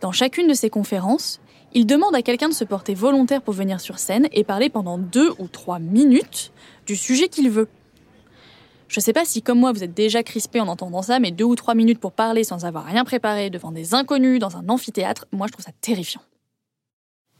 [0.00, 1.40] Dans chacune de ces conférences,
[1.74, 4.96] il demande à quelqu'un de se porter volontaire pour venir sur scène et parler pendant
[4.96, 6.52] deux ou trois minutes
[6.86, 7.68] du sujet qu'il veut.
[8.88, 11.44] Je sais pas si, comme moi, vous êtes déjà crispé en entendant ça, mais deux
[11.44, 15.26] ou trois minutes pour parler sans avoir rien préparé devant des inconnus dans un amphithéâtre,
[15.32, 16.22] moi je trouve ça terrifiant.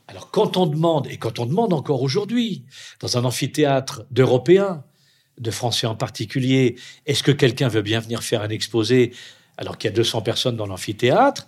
[0.09, 2.65] Alors quand on demande, et quand on demande encore aujourd'hui,
[3.01, 4.83] dans un amphithéâtre d'Européens,
[5.39, 9.13] de Français en particulier, est-ce que quelqu'un veut bien venir faire un exposé
[9.57, 11.47] alors qu'il y a 200 personnes dans l'amphithéâtre?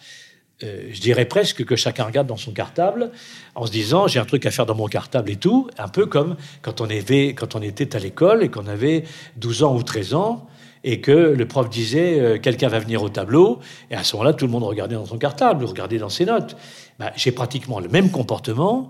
[0.62, 3.10] Euh, je dirais presque que chacun regarde dans son cartable
[3.54, 6.06] en se disant j'ai un truc à faire dans mon cartable et tout, un peu
[6.06, 9.04] comme quand on, était à l'école et qu'on avait
[9.36, 10.46] 12 ans ou 13 ans
[10.82, 14.32] et que le prof disait euh, quelqu'un va venir au tableau et à ce moment-là
[14.32, 16.56] tout le monde regardait dans son cartable, regardait dans ses notes.
[16.98, 18.88] Ben, j'ai pratiquement le même comportement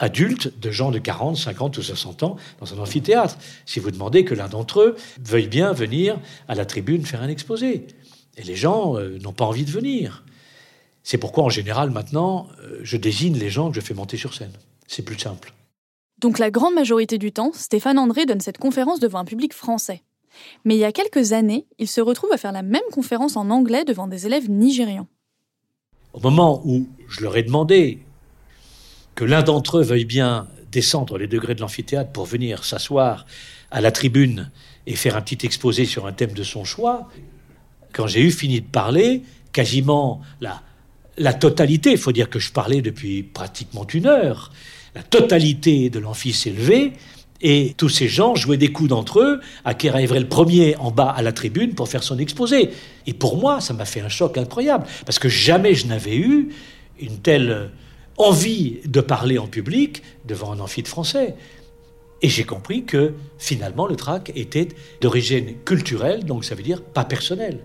[0.00, 3.38] adulte de gens de 40, 50 ou 60 ans dans un amphithéâtre.
[3.66, 7.28] Si vous demandez que l'un d'entre eux veuille bien venir à la tribune faire un
[7.28, 7.86] exposé.
[8.36, 10.24] Et les gens euh, n'ont pas envie de venir.
[11.04, 14.32] C'est pourquoi, en général, maintenant, euh, je désigne les gens que je fais monter sur
[14.32, 14.52] scène.
[14.88, 15.52] C'est plus simple.
[16.18, 20.02] Donc la grande majorité du temps, Stéphane André donne cette conférence devant un public français.
[20.64, 23.50] Mais il y a quelques années, il se retrouve à faire la même conférence en
[23.50, 25.06] anglais devant des élèves nigérians.
[26.14, 27.98] Au moment où je leur ai demandé
[29.14, 33.26] que l'un d'entre eux veuille bien descendre les degrés de l'amphithéâtre pour venir s'asseoir
[33.70, 34.50] à la tribune
[34.86, 37.10] et faire un petit exposé sur un thème de son choix,
[37.92, 40.62] quand j'ai eu fini de parler, quasiment la,
[41.16, 44.52] la totalité, il faut dire que je parlais depuis pratiquement une heure,
[44.94, 46.92] la totalité de l'amphi levée
[47.40, 49.40] et tous ces gens jouaient des coups d'entre eux
[49.78, 52.70] qui arriverait le premier en bas à la tribune pour faire son exposé.
[53.06, 56.48] Et pour moi, ça m'a fait un choc incroyable, parce que jamais je n'avais eu
[57.00, 57.70] une telle
[58.16, 61.34] envie de parler en public devant un amphi de français.
[62.22, 64.68] Et j'ai compris que finalement le trac était
[65.00, 67.58] d'origine culturelle, donc ça veut dire pas personnel.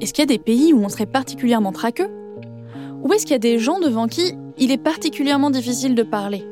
[0.00, 2.08] Est-ce qu'il y a des pays où on serait particulièrement traqueux?
[3.02, 6.44] Ou est-ce qu'il y a des gens devant qui il est particulièrement difficile de parler?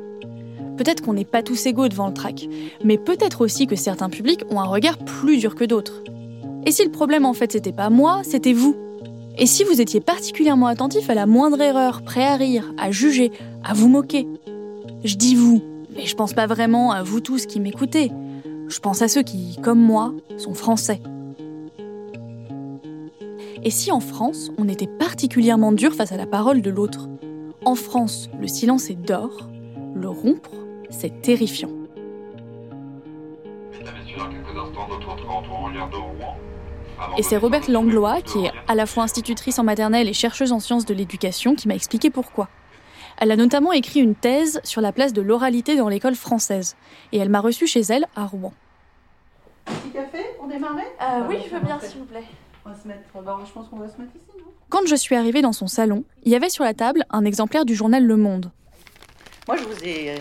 [0.76, 2.48] Peut-être qu'on n'est pas tous égaux devant le trac,
[2.85, 6.02] mais peut-être aussi que certains publics ont un regard plus dur que d'autres.
[6.64, 8.76] Et si le problème en fait c'était pas moi, c'était vous?
[9.38, 13.33] Et si vous étiez particulièrement attentif à la moindre erreur, prêt à rire, à juger,
[13.64, 14.28] à vous moquer?
[15.05, 15.62] Je dis vous,
[15.96, 18.12] mais je pense pas vraiment à vous tous qui m'écoutez.
[18.68, 21.00] Je pense à ceux qui, comme moi, sont français.
[23.64, 27.09] Et si en France, on était particulièrement dur face à la parole de l'autre?
[27.64, 29.48] En France, le silence est d'or,
[29.94, 30.51] le rompre,
[30.90, 31.70] c'est terrifiant.
[37.16, 40.59] Et c'est Robert Langlois, qui est à la fois institutrice en maternelle et chercheuse en
[40.59, 42.48] sciences de l'éducation, qui m'a expliqué pourquoi.
[43.18, 46.77] Elle a notamment écrit une thèse sur la place de l'oralité dans l'école française,
[47.12, 48.53] et elle m'a reçue chez elle à Rouen.
[49.66, 50.83] Petit café pour démarrer?
[51.01, 52.25] Euh, Oui, je veux bien, s'il vous plaît.
[52.64, 53.01] On va se mettre.
[53.22, 54.53] Bah, je pense qu'on va se mettre ici, non?
[54.68, 57.64] Quand je suis arrivée dans son salon, il y avait sur la table un exemplaire
[57.64, 58.51] du journal Le Monde.
[59.48, 60.14] Moi, je vous ai.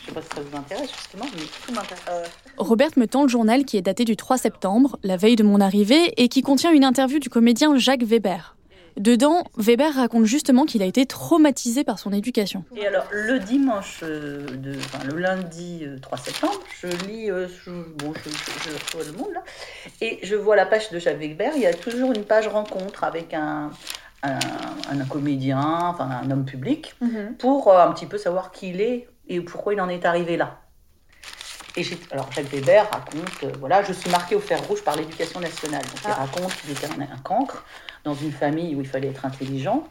[0.00, 2.04] Je sais pas si ça vous intéresse, justement, mais tout m'intéresse.
[2.10, 2.24] Euh...
[2.58, 5.60] Robert me tend le journal qui est daté du 3 septembre, la veille de mon
[5.60, 8.54] arrivée, et qui contient une interview du comédien Jacques Weber.
[8.96, 12.64] Dedans, Weber raconte justement qu'il a été traumatisé par son éducation.
[12.76, 17.48] Et alors, le dimanche, euh, de, enfin, le lundi euh, 3 septembre, je lis, euh,
[17.48, 19.42] je, bon, je, je, je reçois le monde là,
[20.00, 21.52] et je vois la page de Jacques Weber.
[21.56, 23.70] Il y a toujours une page rencontre avec un,
[24.22, 24.38] un,
[24.90, 27.36] un comédien, enfin un homme public, mm -hmm.
[27.36, 30.36] pour euh, un petit peu savoir qui il est et pourquoi il en est arrivé
[30.36, 30.60] là.
[31.76, 35.40] Et alors Jacques Weber raconte, euh, voilà, je suis marqué au fer rouge par l'éducation
[35.40, 35.82] nationale.
[35.82, 36.08] Donc ah.
[36.10, 37.64] il raconte qu'il était un, un cancre
[38.04, 39.84] dans une famille où il fallait être intelligent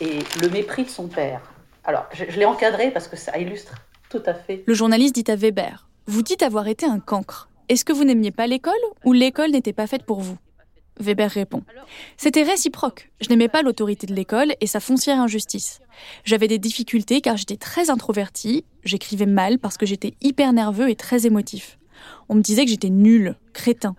[0.00, 1.40] et le mépris de son père.
[1.84, 3.74] Alors je, l'ai encadré parce que ça illustre
[4.10, 4.62] tout à fait.
[4.66, 7.48] Le journaliste dit à Weber, vous dites avoir été un cancre.
[7.68, 10.36] Est-ce que vous n'aimiez pas l'école ou l'école n'était pas faite pour vous?
[10.98, 11.62] Weber répond.
[12.16, 13.10] C'était réciproque.
[13.20, 15.80] Je n'aimais pas l'autorité de l'école et sa foncière injustice.
[16.24, 20.96] J'avais des difficultés car j'étais très introvertie, j'écrivais mal parce que j'étais hyper nerveux et
[20.96, 21.78] très émotif.
[22.28, 23.94] On me disait que j'étais nul, crétin.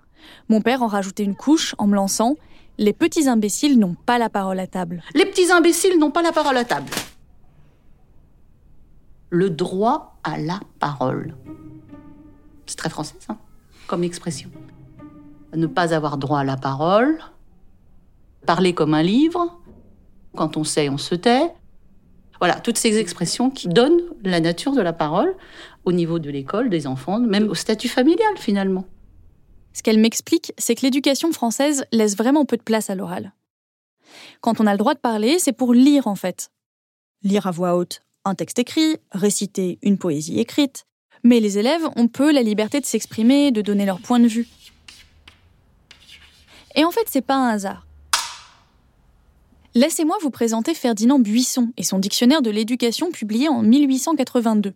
[0.49, 2.35] Mon père en rajoutait une couche en me lançant
[2.77, 5.01] Les petits imbéciles n'ont pas la parole à table.
[5.15, 6.91] Les petits imbéciles n'ont pas la parole à table.
[9.29, 11.35] Le droit à la parole.
[12.65, 13.37] C'est très français, ça,
[13.87, 14.49] comme expression
[15.55, 17.17] ne pas avoir droit à la parole,
[18.45, 19.59] parler comme un livre,
[20.35, 21.51] quand on sait, on se tait.
[22.39, 25.35] Voilà, toutes ces expressions qui donnent la nature de la parole
[25.85, 28.85] au niveau de l'école, des enfants, même au statut familial finalement.
[29.77, 33.33] Ce qu'elle m'explique, c'est que l'éducation française laisse vraiment peu de place à l'oral.
[34.41, 36.49] Quand on a le droit de parler, c'est pour lire en fait.
[37.21, 40.87] Lire à voix haute un texte écrit, réciter une poésie écrite.
[41.23, 44.47] Mais les élèves ont peu la liberté de s'exprimer, de donner leur point de vue.
[46.75, 47.85] Et en fait, c'est pas un hasard.
[49.75, 54.73] Laissez-moi vous présenter Ferdinand Buisson et son dictionnaire de l'éducation publié en 1882.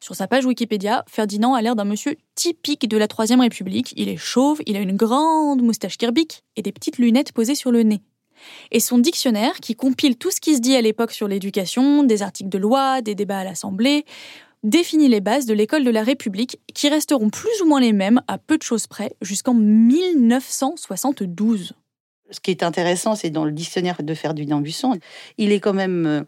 [0.00, 3.92] Sur sa page Wikipédia, Ferdinand a l'air d'un monsieur typique de la Troisième République.
[3.96, 7.72] Il est chauve, il a une grande moustache kirbique et des petites lunettes posées sur
[7.72, 8.00] le nez.
[8.70, 12.22] Et son dictionnaire, qui compile tout ce qui se dit à l'époque sur l'éducation, des
[12.22, 14.04] articles de loi, des débats à l'Assemblée,
[14.62, 18.20] définit les bases de l'école de la République qui resteront plus ou moins les mêmes
[18.26, 21.74] à peu de choses près jusqu'en 1972.
[22.30, 24.98] Ce qui est intéressant, c'est dans le dictionnaire de Ferdinand Buisson,
[25.38, 26.22] il est quand même euh,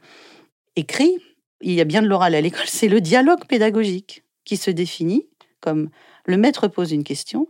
[0.77, 1.19] écrit,
[1.61, 5.27] il y a bien de l'oral à l'école, c'est le dialogue pédagogique qui se définit
[5.61, 5.91] comme
[6.25, 7.47] le maître pose une question,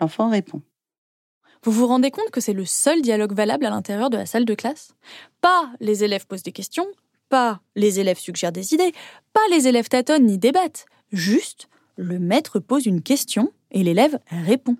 [0.00, 0.62] l'enfant répond.
[1.62, 4.44] Vous vous rendez compte que c'est le seul dialogue valable à l'intérieur de la salle
[4.44, 4.92] de classe?
[5.40, 6.86] Pas les élèves posent des questions,
[7.28, 8.92] pas les élèves suggèrent des idées,
[9.32, 10.86] pas les élèves tâtonnent ni débattent.
[11.10, 14.76] Juste, le maître pose une question et l'élève répond.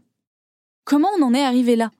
[0.85, 1.91] Comment on en est arrivé là?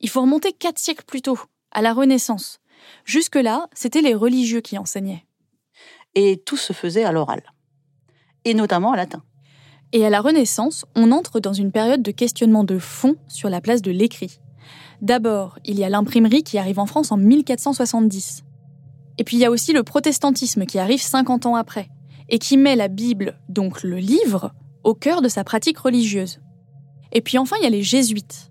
[0.00, 1.38] Il faut remonter quatre siècles plus tôt,
[1.70, 2.58] à la Renaissance.
[3.04, 5.26] Jusque-là, c'était les religieux qui enseignaient.
[6.14, 7.42] Et tout se faisait à l'oral,
[8.44, 9.22] et notamment en latin.
[9.92, 13.60] Et à la Renaissance, on entre dans une période de questionnement de fond sur la
[13.60, 14.40] place de l'écrit.
[15.02, 18.44] D'abord, il y a l'imprimerie qui arrive en France en 1470.
[19.18, 21.90] Et puis il y a aussi le protestantisme qui arrive 50 ans après,
[22.28, 24.52] et qui met la Bible, donc le livre,
[24.84, 26.40] au cœur de sa pratique religieuse.
[27.12, 28.50] Et puis enfin, il y a les jésuites.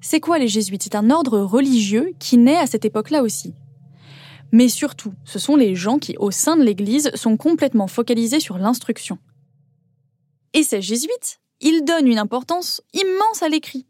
[0.00, 0.82] C'est quoi les jésuites?
[0.82, 3.54] C'est un ordre religieux qui naît à cette époque-là aussi.
[4.52, 8.58] Mais surtout, ce sont les gens qui, au sein de l'Église, sont complètement focalisés sur
[8.58, 9.18] l'instruction.
[10.52, 13.86] Et ces jésuites, ils donnent une importance immense à l'écrit.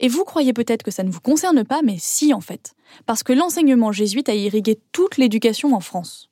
[0.00, 2.74] Et vous croyez peut-être que ça ne vous concerne pas, mais si en fait,
[3.04, 6.30] parce que l'enseignement jésuite a irrigué toute l'éducation en France.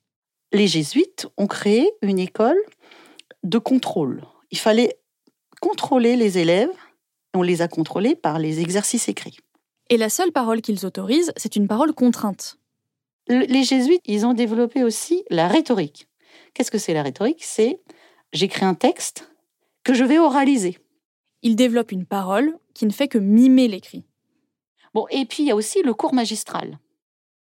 [0.51, 2.57] Les jésuites ont créé une école
[3.43, 4.23] de contrôle.
[4.51, 4.99] Il fallait
[5.61, 6.69] contrôler les élèves,
[7.33, 9.37] on les a contrôlés par les exercices écrits.
[9.89, 12.57] Et la seule parole qu'ils autorisent, c'est une parole contrainte.
[13.27, 16.07] Les jésuites, ils ont développé aussi la rhétorique.
[16.53, 17.43] Qu'est-ce que c'est la rhétorique?
[17.43, 17.81] C'est
[18.33, 19.31] j'écris un texte
[19.83, 20.77] que je vais oraliser.
[21.41, 24.03] Ils développent une parole qui ne fait que mimer l'écrit.
[24.93, 26.79] Bon, et puis il y a aussi le cours magistral.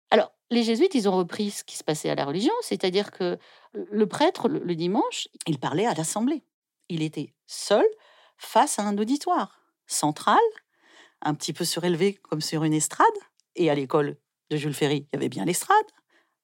[0.10, 3.38] Alors, les jésuites, ils ont repris ce qui se passait à la religion, c'est-à-dire que
[3.74, 6.44] le prêtre, le dimanche, il parlait à l'assemblée.
[6.90, 7.86] Il était seul
[8.38, 10.40] face à un auditoire central,
[11.22, 13.08] un petit peu surélevé comme sur une estrade.
[13.56, 14.18] Et à l'école
[14.50, 15.78] de Jules Ferry, il y avait bien l'estrade,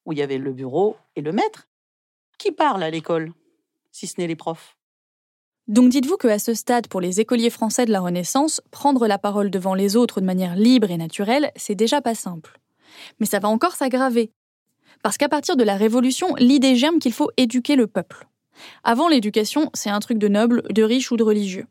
[0.05, 1.67] où il y avait le bureau et le maître.
[2.37, 3.31] Qui parle à l'école,
[3.91, 4.77] si ce n'est les profs
[5.69, 9.49] donc dites-vous qu'à ce stade, pour les écoliers français de la Renaissance, prendre la parole
[9.49, 12.59] devant les autres de manière libre et naturelle, c'est déjà pas simple.
[13.19, 14.31] Mais ça va encore s'aggraver.
[15.03, 18.27] Parce qu'à partir de la Révolution, l'idée germe qu'il faut éduquer le peuple.
[18.83, 21.65] Avant l'éducation, c'est un truc de noble, de riche ou de religieux.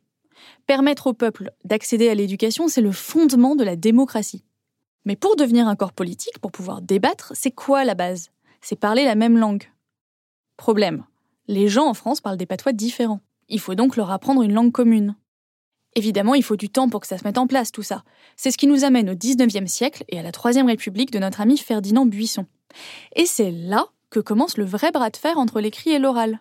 [0.67, 4.43] Permettre au peuple d'accéder à l'éducation, c'est le fondement de la démocratie.
[5.05, 8.31] Mais pour devenir un corps politique, pour pouvoir débattre, c'est quoi la base?
[8.61, 9.71] C'est parler la même langue.
[10.57, 11.05] Problème.
[11.49, 13.21] Les gens en France parlent des patois différents.
[13.49, 15.17] Il faut donc leur apprendre une langue commune.
[15.95, 18.05] Évidemment, il faut du temps pour que ça se mette en place, tout ça.
[18.37, 21.41] C'est ce qui nous amène au XIXe siècle et à la Troisième République de notre
[21.41, 22.47] ami Ferdinand Buisson.
[23.15, 26.41] Et c'est là que commence le vrai bras de fer entre l'écrit et l'oral.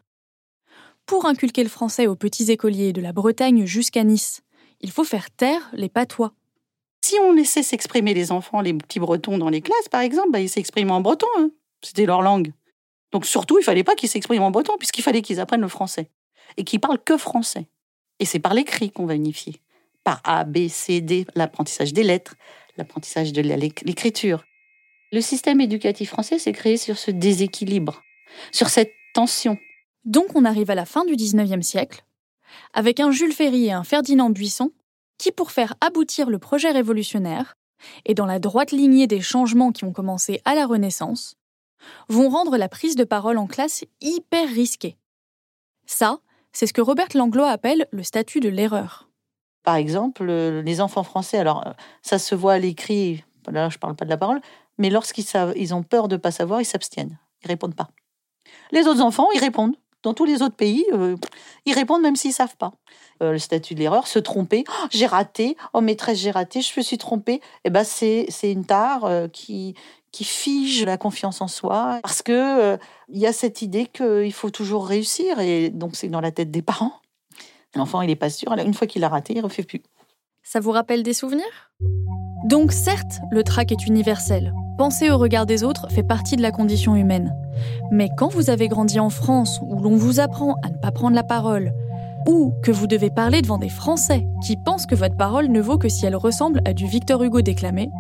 [1.06, 4.41] Pour inculquer le français aux petits écoliers de la Bretagne jusqu'à Nice,
[4.80, 6.34] il faut faire taire les patois.
[7.04, 10.40] Si on laissait s'exprimer les enfants, les petits bretons dans les classes, par exemple, bah,
[10.40, 11.28] ils s'expriment en breton.
[11.40, 11.50] Hein.
[11.82, 12.54] C'était leur langue.
[13.12, 16.10] Donc surtout, il fallait pas qu'ils s'expriment en breton, puisqu'il fallait qu'ils apprennent le français
[16.58, 17.68] et qui parlent que français.
[18.20, 19.62] Et c'est par l'écrit qu'on va unifier.
[20.04, 22.36] Par A, B, C, D, l'apprentissage des lettres,
[22.78, 24.44] l'apprentissage de l'écriture.
[25.12, 28.02] Le système éducatif français s'est créé sur ce déséquilibre,
[28.52, 29.58] sur cette tension.
[30.06, 32.06] Donc on arrive à la fin du XIXe siècle,
[32.74, 34.72] avec un Jules Ferry et un Ferdinand Buisson,
[35.22, 37.56] qui, pour faire aboutir le projet révolutionnaire,
[38.06, 41.36] et dans la droite lignée des changements qui ont commencé à la Renaissance,
[42.10, 44.98] vont rendre la prise de parole en classe hyper risquée.
[45.86, 46.20] Ça,
[46.54, 49.10] c'est ce que Robert Langlois appelle le statut de l'erreur.
[49.64, 53.80] Par exemple, les enfants français, alors euh, ça se voit à l'écrit, là je ne
[53.80, 54.42] parle pas de la parole,
[54.80, 57.90] mais lorsqu'ils ils ont peur de ne pas savoir, ils s'abstiennent, ils répondent pas.
[58.72, 59.76] Les autres enfants, ils répondent.
[60.04, 61.16] Dans tous les autres pays, euh,
[61.66, 62.74] ils répondent même s'ils savent pas.
[63.22, 66.74] Euh, le statut de l'erreur, se tromper, oh, j'ai raté, oh maîtresse, j'ai raté, je
[66.76, 67.40] me suis trompée.
[67.66, 69.76] Eh ben c'est une tare qui
[70.12, 72.32] qui fige la confiance en soi, parce que
[72.74, 72.78] euh,
[73.10, 76.52] il y a cette idée qu'il faut toujours réussir, et donc c'est dans la tête
[76.52, 76.94] des parents.
[77.76, 79.82] L'enfant, il n'est pas sûr, une fois qu'il a raté, il ne refait plus.
[80.44, 81.72] Ça vous rappelle des souvenirs?
[82.44, 84.54] Donc certes, le trac est universel.
[84.78, 87.36] Penser au regard des autres fait partie de la condition humaine.
[87.92, 91.16] Mais quand vous avez grandi en France, où l'on vous apprend à ne pas prendre
[91.16, 91.72] la parole,
[92.28, 95.78] ou que vous devez parler devant des Français qui pensent que votre parole ne vaut
[95.78, 97.92] que si elle ressemble à du Victor Hugo déclamé,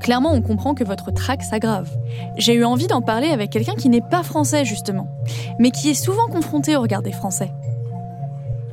[0.00, 1.90] clairement on comprend que votre trac s'aggrave.
[2.36, 5.08] J'ai eu envie d'en parler avec quelqu'un qui n'est pas français justement,
[5.60, 7.52] mais qui est souvent confronté au regard des Français.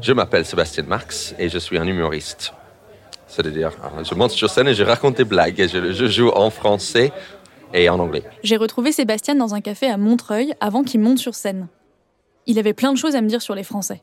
[0.02, 2.54] Je m'appelle Sébastien Marx et je suis un humoriste.
[3.28, 3.72] C'est-à-dire,
[4.04, 7.12] je monte sur scène et je raconte des blagues et je, je joue en français
[7.74, 8.24] et en anglais.
[8.44, 11.68] J'ai retrouvé Sébastien dans un café à Montreuil avant qu'il monte sur scène.
[12.46, 14.02] Il avait plein de choses à me dire sur les Français.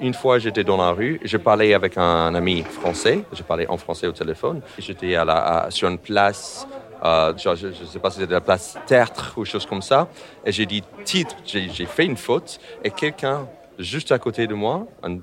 [0.00, 3.76] Une fois, j'étais dans la rue, je parlais avec un ami français, je parlais en
[3.76, 4.60] français au téléphone.
[4.78, 6.66] J'étais à la, sur une place,
[7.04, 10.08] euh, je ne sais pas si c'était la place Tertre ou chose comme ça,
[10.44, 13.46] et j'ai dit titre, j'ai fait une faute, et quelqu'un
[13.78, 15.18] juste à côté de moi, un,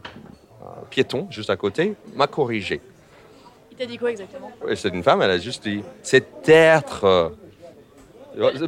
[0.89, 2.79] piéton juste à côté, m'a corrigé.
[3.81, 4.51] Il t'a dit quoi exactement?
[4.75, 7.31] C'est une femme, elle a juste dit c'est Tertre.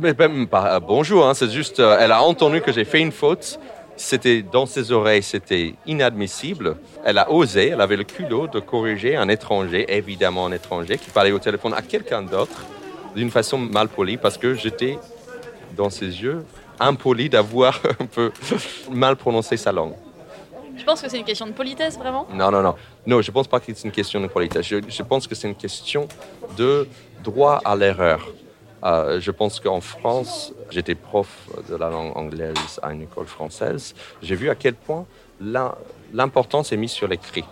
[0.01, 3.59] Mais pas bonjour, hein, c'est juste, euh, elle a entendu que j'ai fait une faute
[3.95, 6.77] c'était dans ses oreilles, c'était inadmissible.
[7.05, 11.11] Elle a osé, elle avait le culot de corriger un étranger, évidemment un étranger, qui
[11.11, 12.65] parlait au téléphone à quelqu'un d'autre
[13.15, 14.97] d'une façon mal polie parce que j'étais
[15.77, 16.43] dans ses yeux
[16.79, 18.31] impoli d'avoir un peu
[18.89, 19.93] mal prononcé sa langue.
[20.75, 22.75] Je pense que c'est une question de politesse, vraiment Non, non, non.
[23.05, 24.65] Non, je ne pense pas que c'est une question de politesse.
[24.65, 26.07] je pense que c'est une question
[26.57, 26.87] de
[27.23, 28.27] droit à l'erreur.
[28.83, 31.27] Euh, je pense qu'en France, j'étais prof
[31.69, 33.95] de la langue anglaise à une école française.
[34.21, 35.05] J'ai vu à quel point
[36.13, 37.45] l'importance est mise sur l'écrit.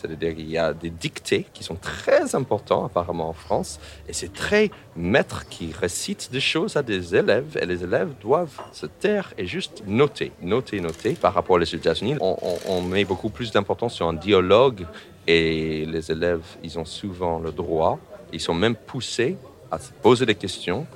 [0.00, 3.78] C'est-à-dire qu'il y a des dictées qui sont très importants apparemment en France,
[4.08, 8.60] et c'est très maître qui récite des choses à des élèves, et les élèves doivent
[8.72, 11.12] se taire et juste noter, noter, noter.
[11.12, 14.86] Par rapport aux États-Unis, on, met beaucoup plus d'importance sur un dialogue,
[15.26, 17.98] et les élèves, ils ont souvent le droit,
[18.32, 19.36] ils sont même poussés
[19.70, 20.86] à se poser des questions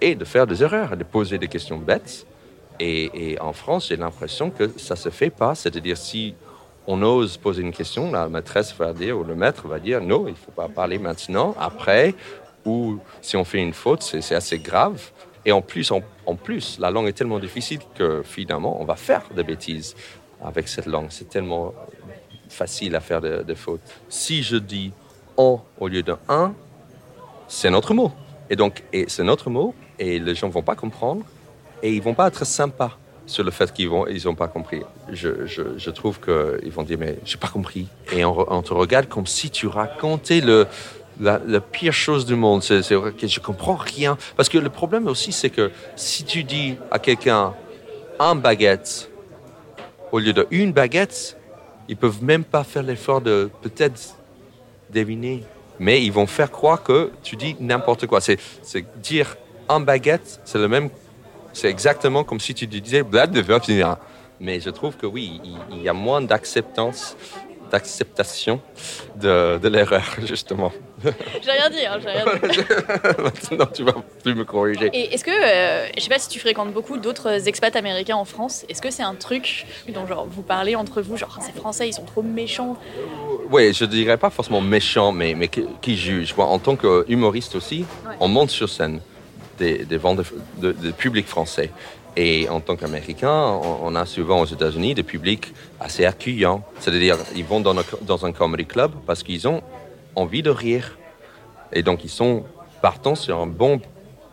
[0.00, 2.26] et de faire des erreurs, de poser des questions bêtes.
[2.78, 5.54] Et, en France, j'ai l'impression que ça ne se fait pas.
[5.54, 6.34] C'est-à-dire, si
[6.86, 10.26] on ose poser une question, la maîtresse va dire, ou le maître va dire, non,
[10.26, 12.14] il ne faut pas parler maintenant, après,
[12.64, 15.10] ou si on fait une faute, c'est assez grave.
[15.44, 19.22] Et en plus, en, plus, la langue est tellement difficile que finalement, on va faire
[19.34, 19.96] des bêtises
[20.42, 21.06] avec cette langue.
[21.10, 21.72] C'est tellement
[22.48, 23.80] facile à faire des, fautes.
[24.08, 24.92] Si je dis
[25.36, 26.52] on au lieu de un,
[27.48, 28.12] c'est notre mot.
[28.50, 31.24] Et donc, et c'est notre mot, et les gens vont pas comprendre,
[31.82, 32.98] et ils vont pas être sympas
[33.30, 34.82] sur le fait qu'ils vont, ils pas compris.
[35.12, 37.86] Je, je, trouve qu'ils vont dire, mais j'ai pas compris.
[38.12, 40.66] Et on, te regarde comme si tu racontais le,
[41.20, 42.62] la, pire chose du monde.
[42.62, 44.18] C'est, que je comprends rien.
[44.36, 47.54] Parce que le problème aussi, c'est que si tu dis à quelqu'un
[48.18, 49.10] un baguette
[50.12, 51.36] au lieu de une baguette,
[51.88, 54.16] ils peuvent même pas faire l'effort de peut-être
[54.92, 55.42] deviner
[55.80, 58.20] mais ils vont faire croire que tu dis n'importe quoi.
[58.20, 58.38] C'est
[59.02, 60.90] dire en baguette, c'est le même,
[61.52, 63.04] c'est exactement comme si tu disais
[64.40, 65.40] Mais je trouve que oui,
[65.70, 67.16] il, y a moins d'acceptance
[67.70, 68.60] d'acceptation
[69.16, 70.72] de, de l'erreur, justement.
[71.04, 72.58] J'ai rien dit, hein, j'ai rien dit.
[73.22, 74.90] Maintenant, tu vas plus me corriger.
[74.92, 78.24] Et est-ce que, euh, je sais pas si tu fréquentes beaucoup d'autres expats américains en
[78.24, 81.88] France, est-ce que c'est un truc dont genre, vous parlez entre vous, genre ces Français,
[81.88, 82.76] ils sont trop méchants?
[83.50, 86.34] Oui, je dirais pas forcément méchants, mais, mais qui, jugent.
[86.36, 87.84] en tant qu'humoriste aussi,
[88.18, 89.00] on monte sur scène
[89.60, 90.22] des, des ventes
[90.58, 91.70] de, public français.
[92.16, 96.64] Et en tant qu'Américain, on a souvent aux États-Unis des publics assez accueillants.
[96.80, 99.62] C'est-à-dire, ils vont dans, dans un comedy club parce qu'ils ont
[100.16, 100.98] envie de rire.
[101.72, 102.44] Et donc, ils sont
[102.82, 103.80] partants sur un bon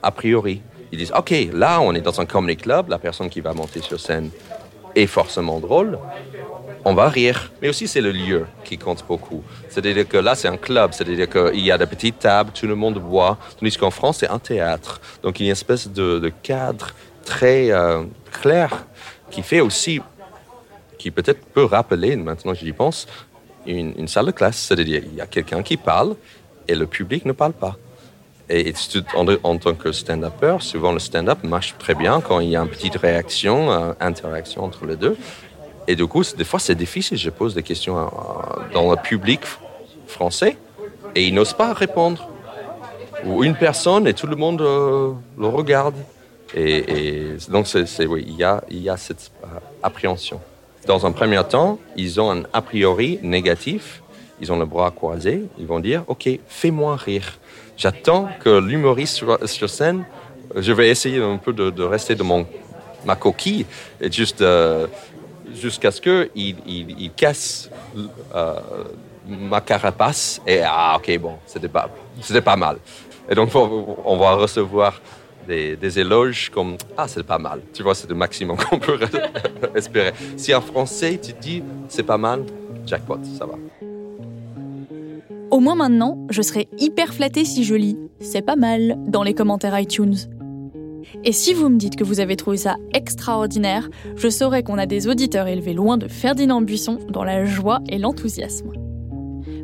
[0.02, 0.62] a priori.
[0.92, 3.82] Ils disent, OK, là, on est dans un comedy club, la personne qui va monter
[3.82, 4.32] sur scène
[4.96, 6.00] est forcément drôle,
[6.88, 7.52] on va rire.
[7.62, 9.44] Mais aussi, c'est le lieu qui compte beaucoup.
[9.70, 12.76] C'est-à-dire que là, c'est un club, c'est-à-dire qu'il y a des petites tables, tout le
[12.76, 15.02] monde boit, tandis qu'en France, c'est un théâtre.
[15.22, 16.88] Donc, il y a une espèce de, cadre
[17.26, 18.04] très euh,
[18.42, 18.86] clair
[19.30, 20.00] qui fait aussi,
[20.98, 23.06] qui peut-être peut rappeler, maintenant j'y pense,
[23.66, 24.58] une, salle de classe.
[24.58, 26.16] C'est-à-dire, il y a quelqu'un qui parle
[26.70, 27.76] et le public ne parle pas.
[28.50, 28.74] Et
[29.44, 32.70] en, tant que stand-upper, souvent le stand-up marche très bien quand il y a une
[32.70, 35.18] petite réaction, une interaction entre les deux.
[35.88, 37.18] Et du coup, des fois, c'est difficile.
[37.18, 38.12] Je pose des questions
[38.74, 39.42] dans le public
[40.08, 40.58] français
[41.16, 42.30] et ils n'osent pas répondre.
[43.26, 45.96] Ou une personne et tout le monde euh, le regarde.
[46.54, 49.48] Et, donc, c'est, oui, il y a, il y a cette euh,
[49.82, 50.40] appréhension.
[50.86, 54.04] Dans un premier temps, ils ont un a priori négatif.
[54.40, 55.44] Ils ont le bras croisé.
[55.58, 57.40] Ils vont dire OK, fais-moi rire.
[57.76, 60.06] J'attends que l'humoriste sur, scène,
[60.56, 62.48] je vais essayer un peu de, rester dans mon,
[63.06, 63.66] ma coquille
[64.00, 64.88] et juste euh,
[65.60, 67.70] jusqu'à ce qu'il il, il, casse
[68.36, 68.60] euh,
[69.28, 71.90] ma carapace et ah ok bon c'était pas
[72.22, 72.78] c'était pas mal
[73.30, 75.02] et donc on va recevoir
[75.48, 77.62] des, éloges comme Ah, c'est pas mal.
[77.74, 79.00] Tu vois, c'est le maximum qu'on peut
[79.76, 80.14] espérer.
[80.36, 82.44] Si en français, tu dis C'est pas mal,
[82.86, 83.56] jackpot, ça va.
[85.50, 89.34] Au moins maintenant, je serais hyper flattée si je lis C'est pas mal dans les
[89.34, 90.16] commentaires iTunes.
[91.24, 94.86] Et si vous me dites que vous avez trouvé ça extraordinaire, je saurai qu'on a
[94.86, 98.72] des auditeurs élevés loin de Ferdinand Buisson dans la joie et l'enthousiasme.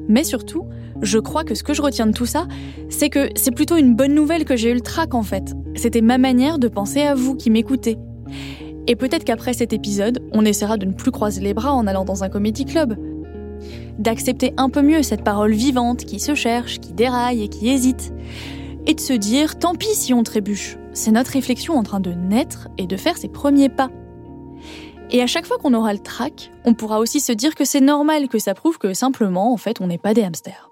[0.07, 0.65] Mais surtout,
[1.01, 2.47] je crois que ce que je retiens de tout ça,
[2.89, 5.53] c'est que c'est plutôt une bonne nouvelle que j'ai eu le trac en fait.
[5.75, 7.97] C'était ma manière de penser à vous qui m'écoutez.
[8.87, 12.05] Et peut-être qu'après cet épisode, on essaiera de ne plus croiser les bras en allant
[12.05, 12.97] dans un comédie club.
[13.97, 18.13] D'accepter un peu mieux cette parole vivante qui se cherche, qui déraille et qui hésite.
[18.85, 20.77] Et de se dire, tant pis si on trébuche.
[20.93, 23.89] C'est notre réflexion en train de naître et de faire ses premiers pas.
[25.09, 27.81] Et à chaque fois qu'on aura le trac, on pourra aussi se dire que c'est
[27.81, 30.69] normal, que ça prouve que simplement, en fait, on n'est pas des hamsters.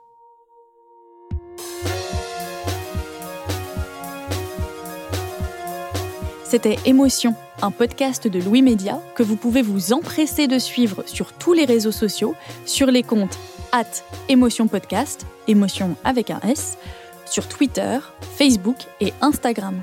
[6.43, 11.33] C'était Émotion, un podcast de Louis Média que vous pouvez vous empresser de suivre sur
[11.33, 13.39] tous les réseaux sociaux, sur les comptes
[13.71, 13.85] at
[14.27, 16.77] Émotion Podcast, émotion avec un S,
[17.25, 17.99] sur Twitter,
[18.37, 19.81] Facebook et Instagram.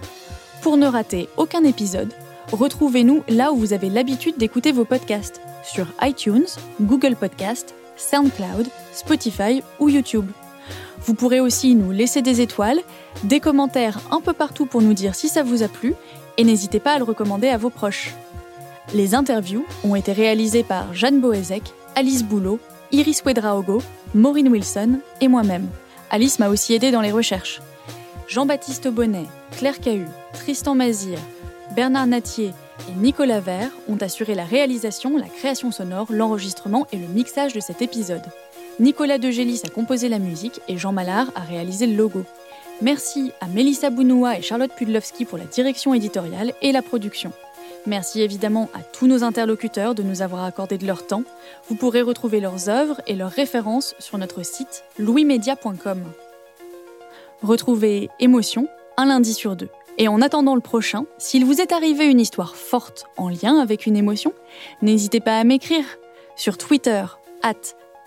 [0.69, 2.13] Pour ne rater aucun épisode,
[2.53, 6.45] retrouvez-nous là où vous avez l'habitude d'écouter vos podcasts, sur iTunes,
[6.83, 10.31] Google Podcast, SoundCloud, Spotify ou YouTube.
[11.01, 12.81] Vous pourrez aussi nous laisser des étoiles,
[13.25, 15.95] des commentaires un peu partout pour nous dire si ça vous a plu
[16.37, 18.15] et n'hésitez pas à le recommander à vos proches.
[18.93, 21.63] Les interviews ont été réalisées par Jeanne Boézek,
[21.95, 22.61] Alice Boulot,
[22.93, 23.81] Iris Wedraogo,
[24.15, 25.69] Maureen Wilson et moi-même.
[26.11, 27.63] Alice m'a aussi aidé dans les recherches.
[28.29, 30.05] Jean-Baptiste Bonnet, Claire Cahu,
[30.35, 31.19] Tristan Mazir,
[31.75, 32.53] Bernard Natier
[32.87, 37.61] et Nicolas Vert ont assuré la réalisation, la création sonore, l'enregistrement et le mixage de
[37.61, 38.25] cet épisode.
[38.81, 42.25] Nicolas Degélis a composé la musique et Jean Mallard a réalisé le logo.
[42.83, 47.33] Merci à Mélissa Bounoua et Charlotte Pudlowski pour la direction éditoriale et la production.
[47.87, 51.25] Merci évidemment à tous nos interlocuteurs de nous avoir accordé de leur temps.
[51.71, 56.05] Vous pourrez retrouver leurs œuvres et leurs références sur notre site louismedia.com.
[57.43, 59.69] Retrouvez Émotion un lundi sur deux.
[59.97, 63.87] Et en attendant le prochain, s'il vous est arrivé une histoire forte en lien avec
[63.87, 64.33] une émotion,
[64.83, 65.85] n'hésitez pas à m'écrire
[66.37, 67.05] sur Twitter
[67.43, 67.55] at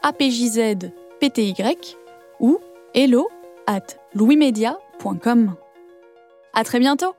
[0.03, 1.53] apjzpty
[2.39, 2.59] ou
[2.93, 3.29] hello
[3.67, 5.55] at louismedia.com.
[6.53, 7.13] À très bientôt!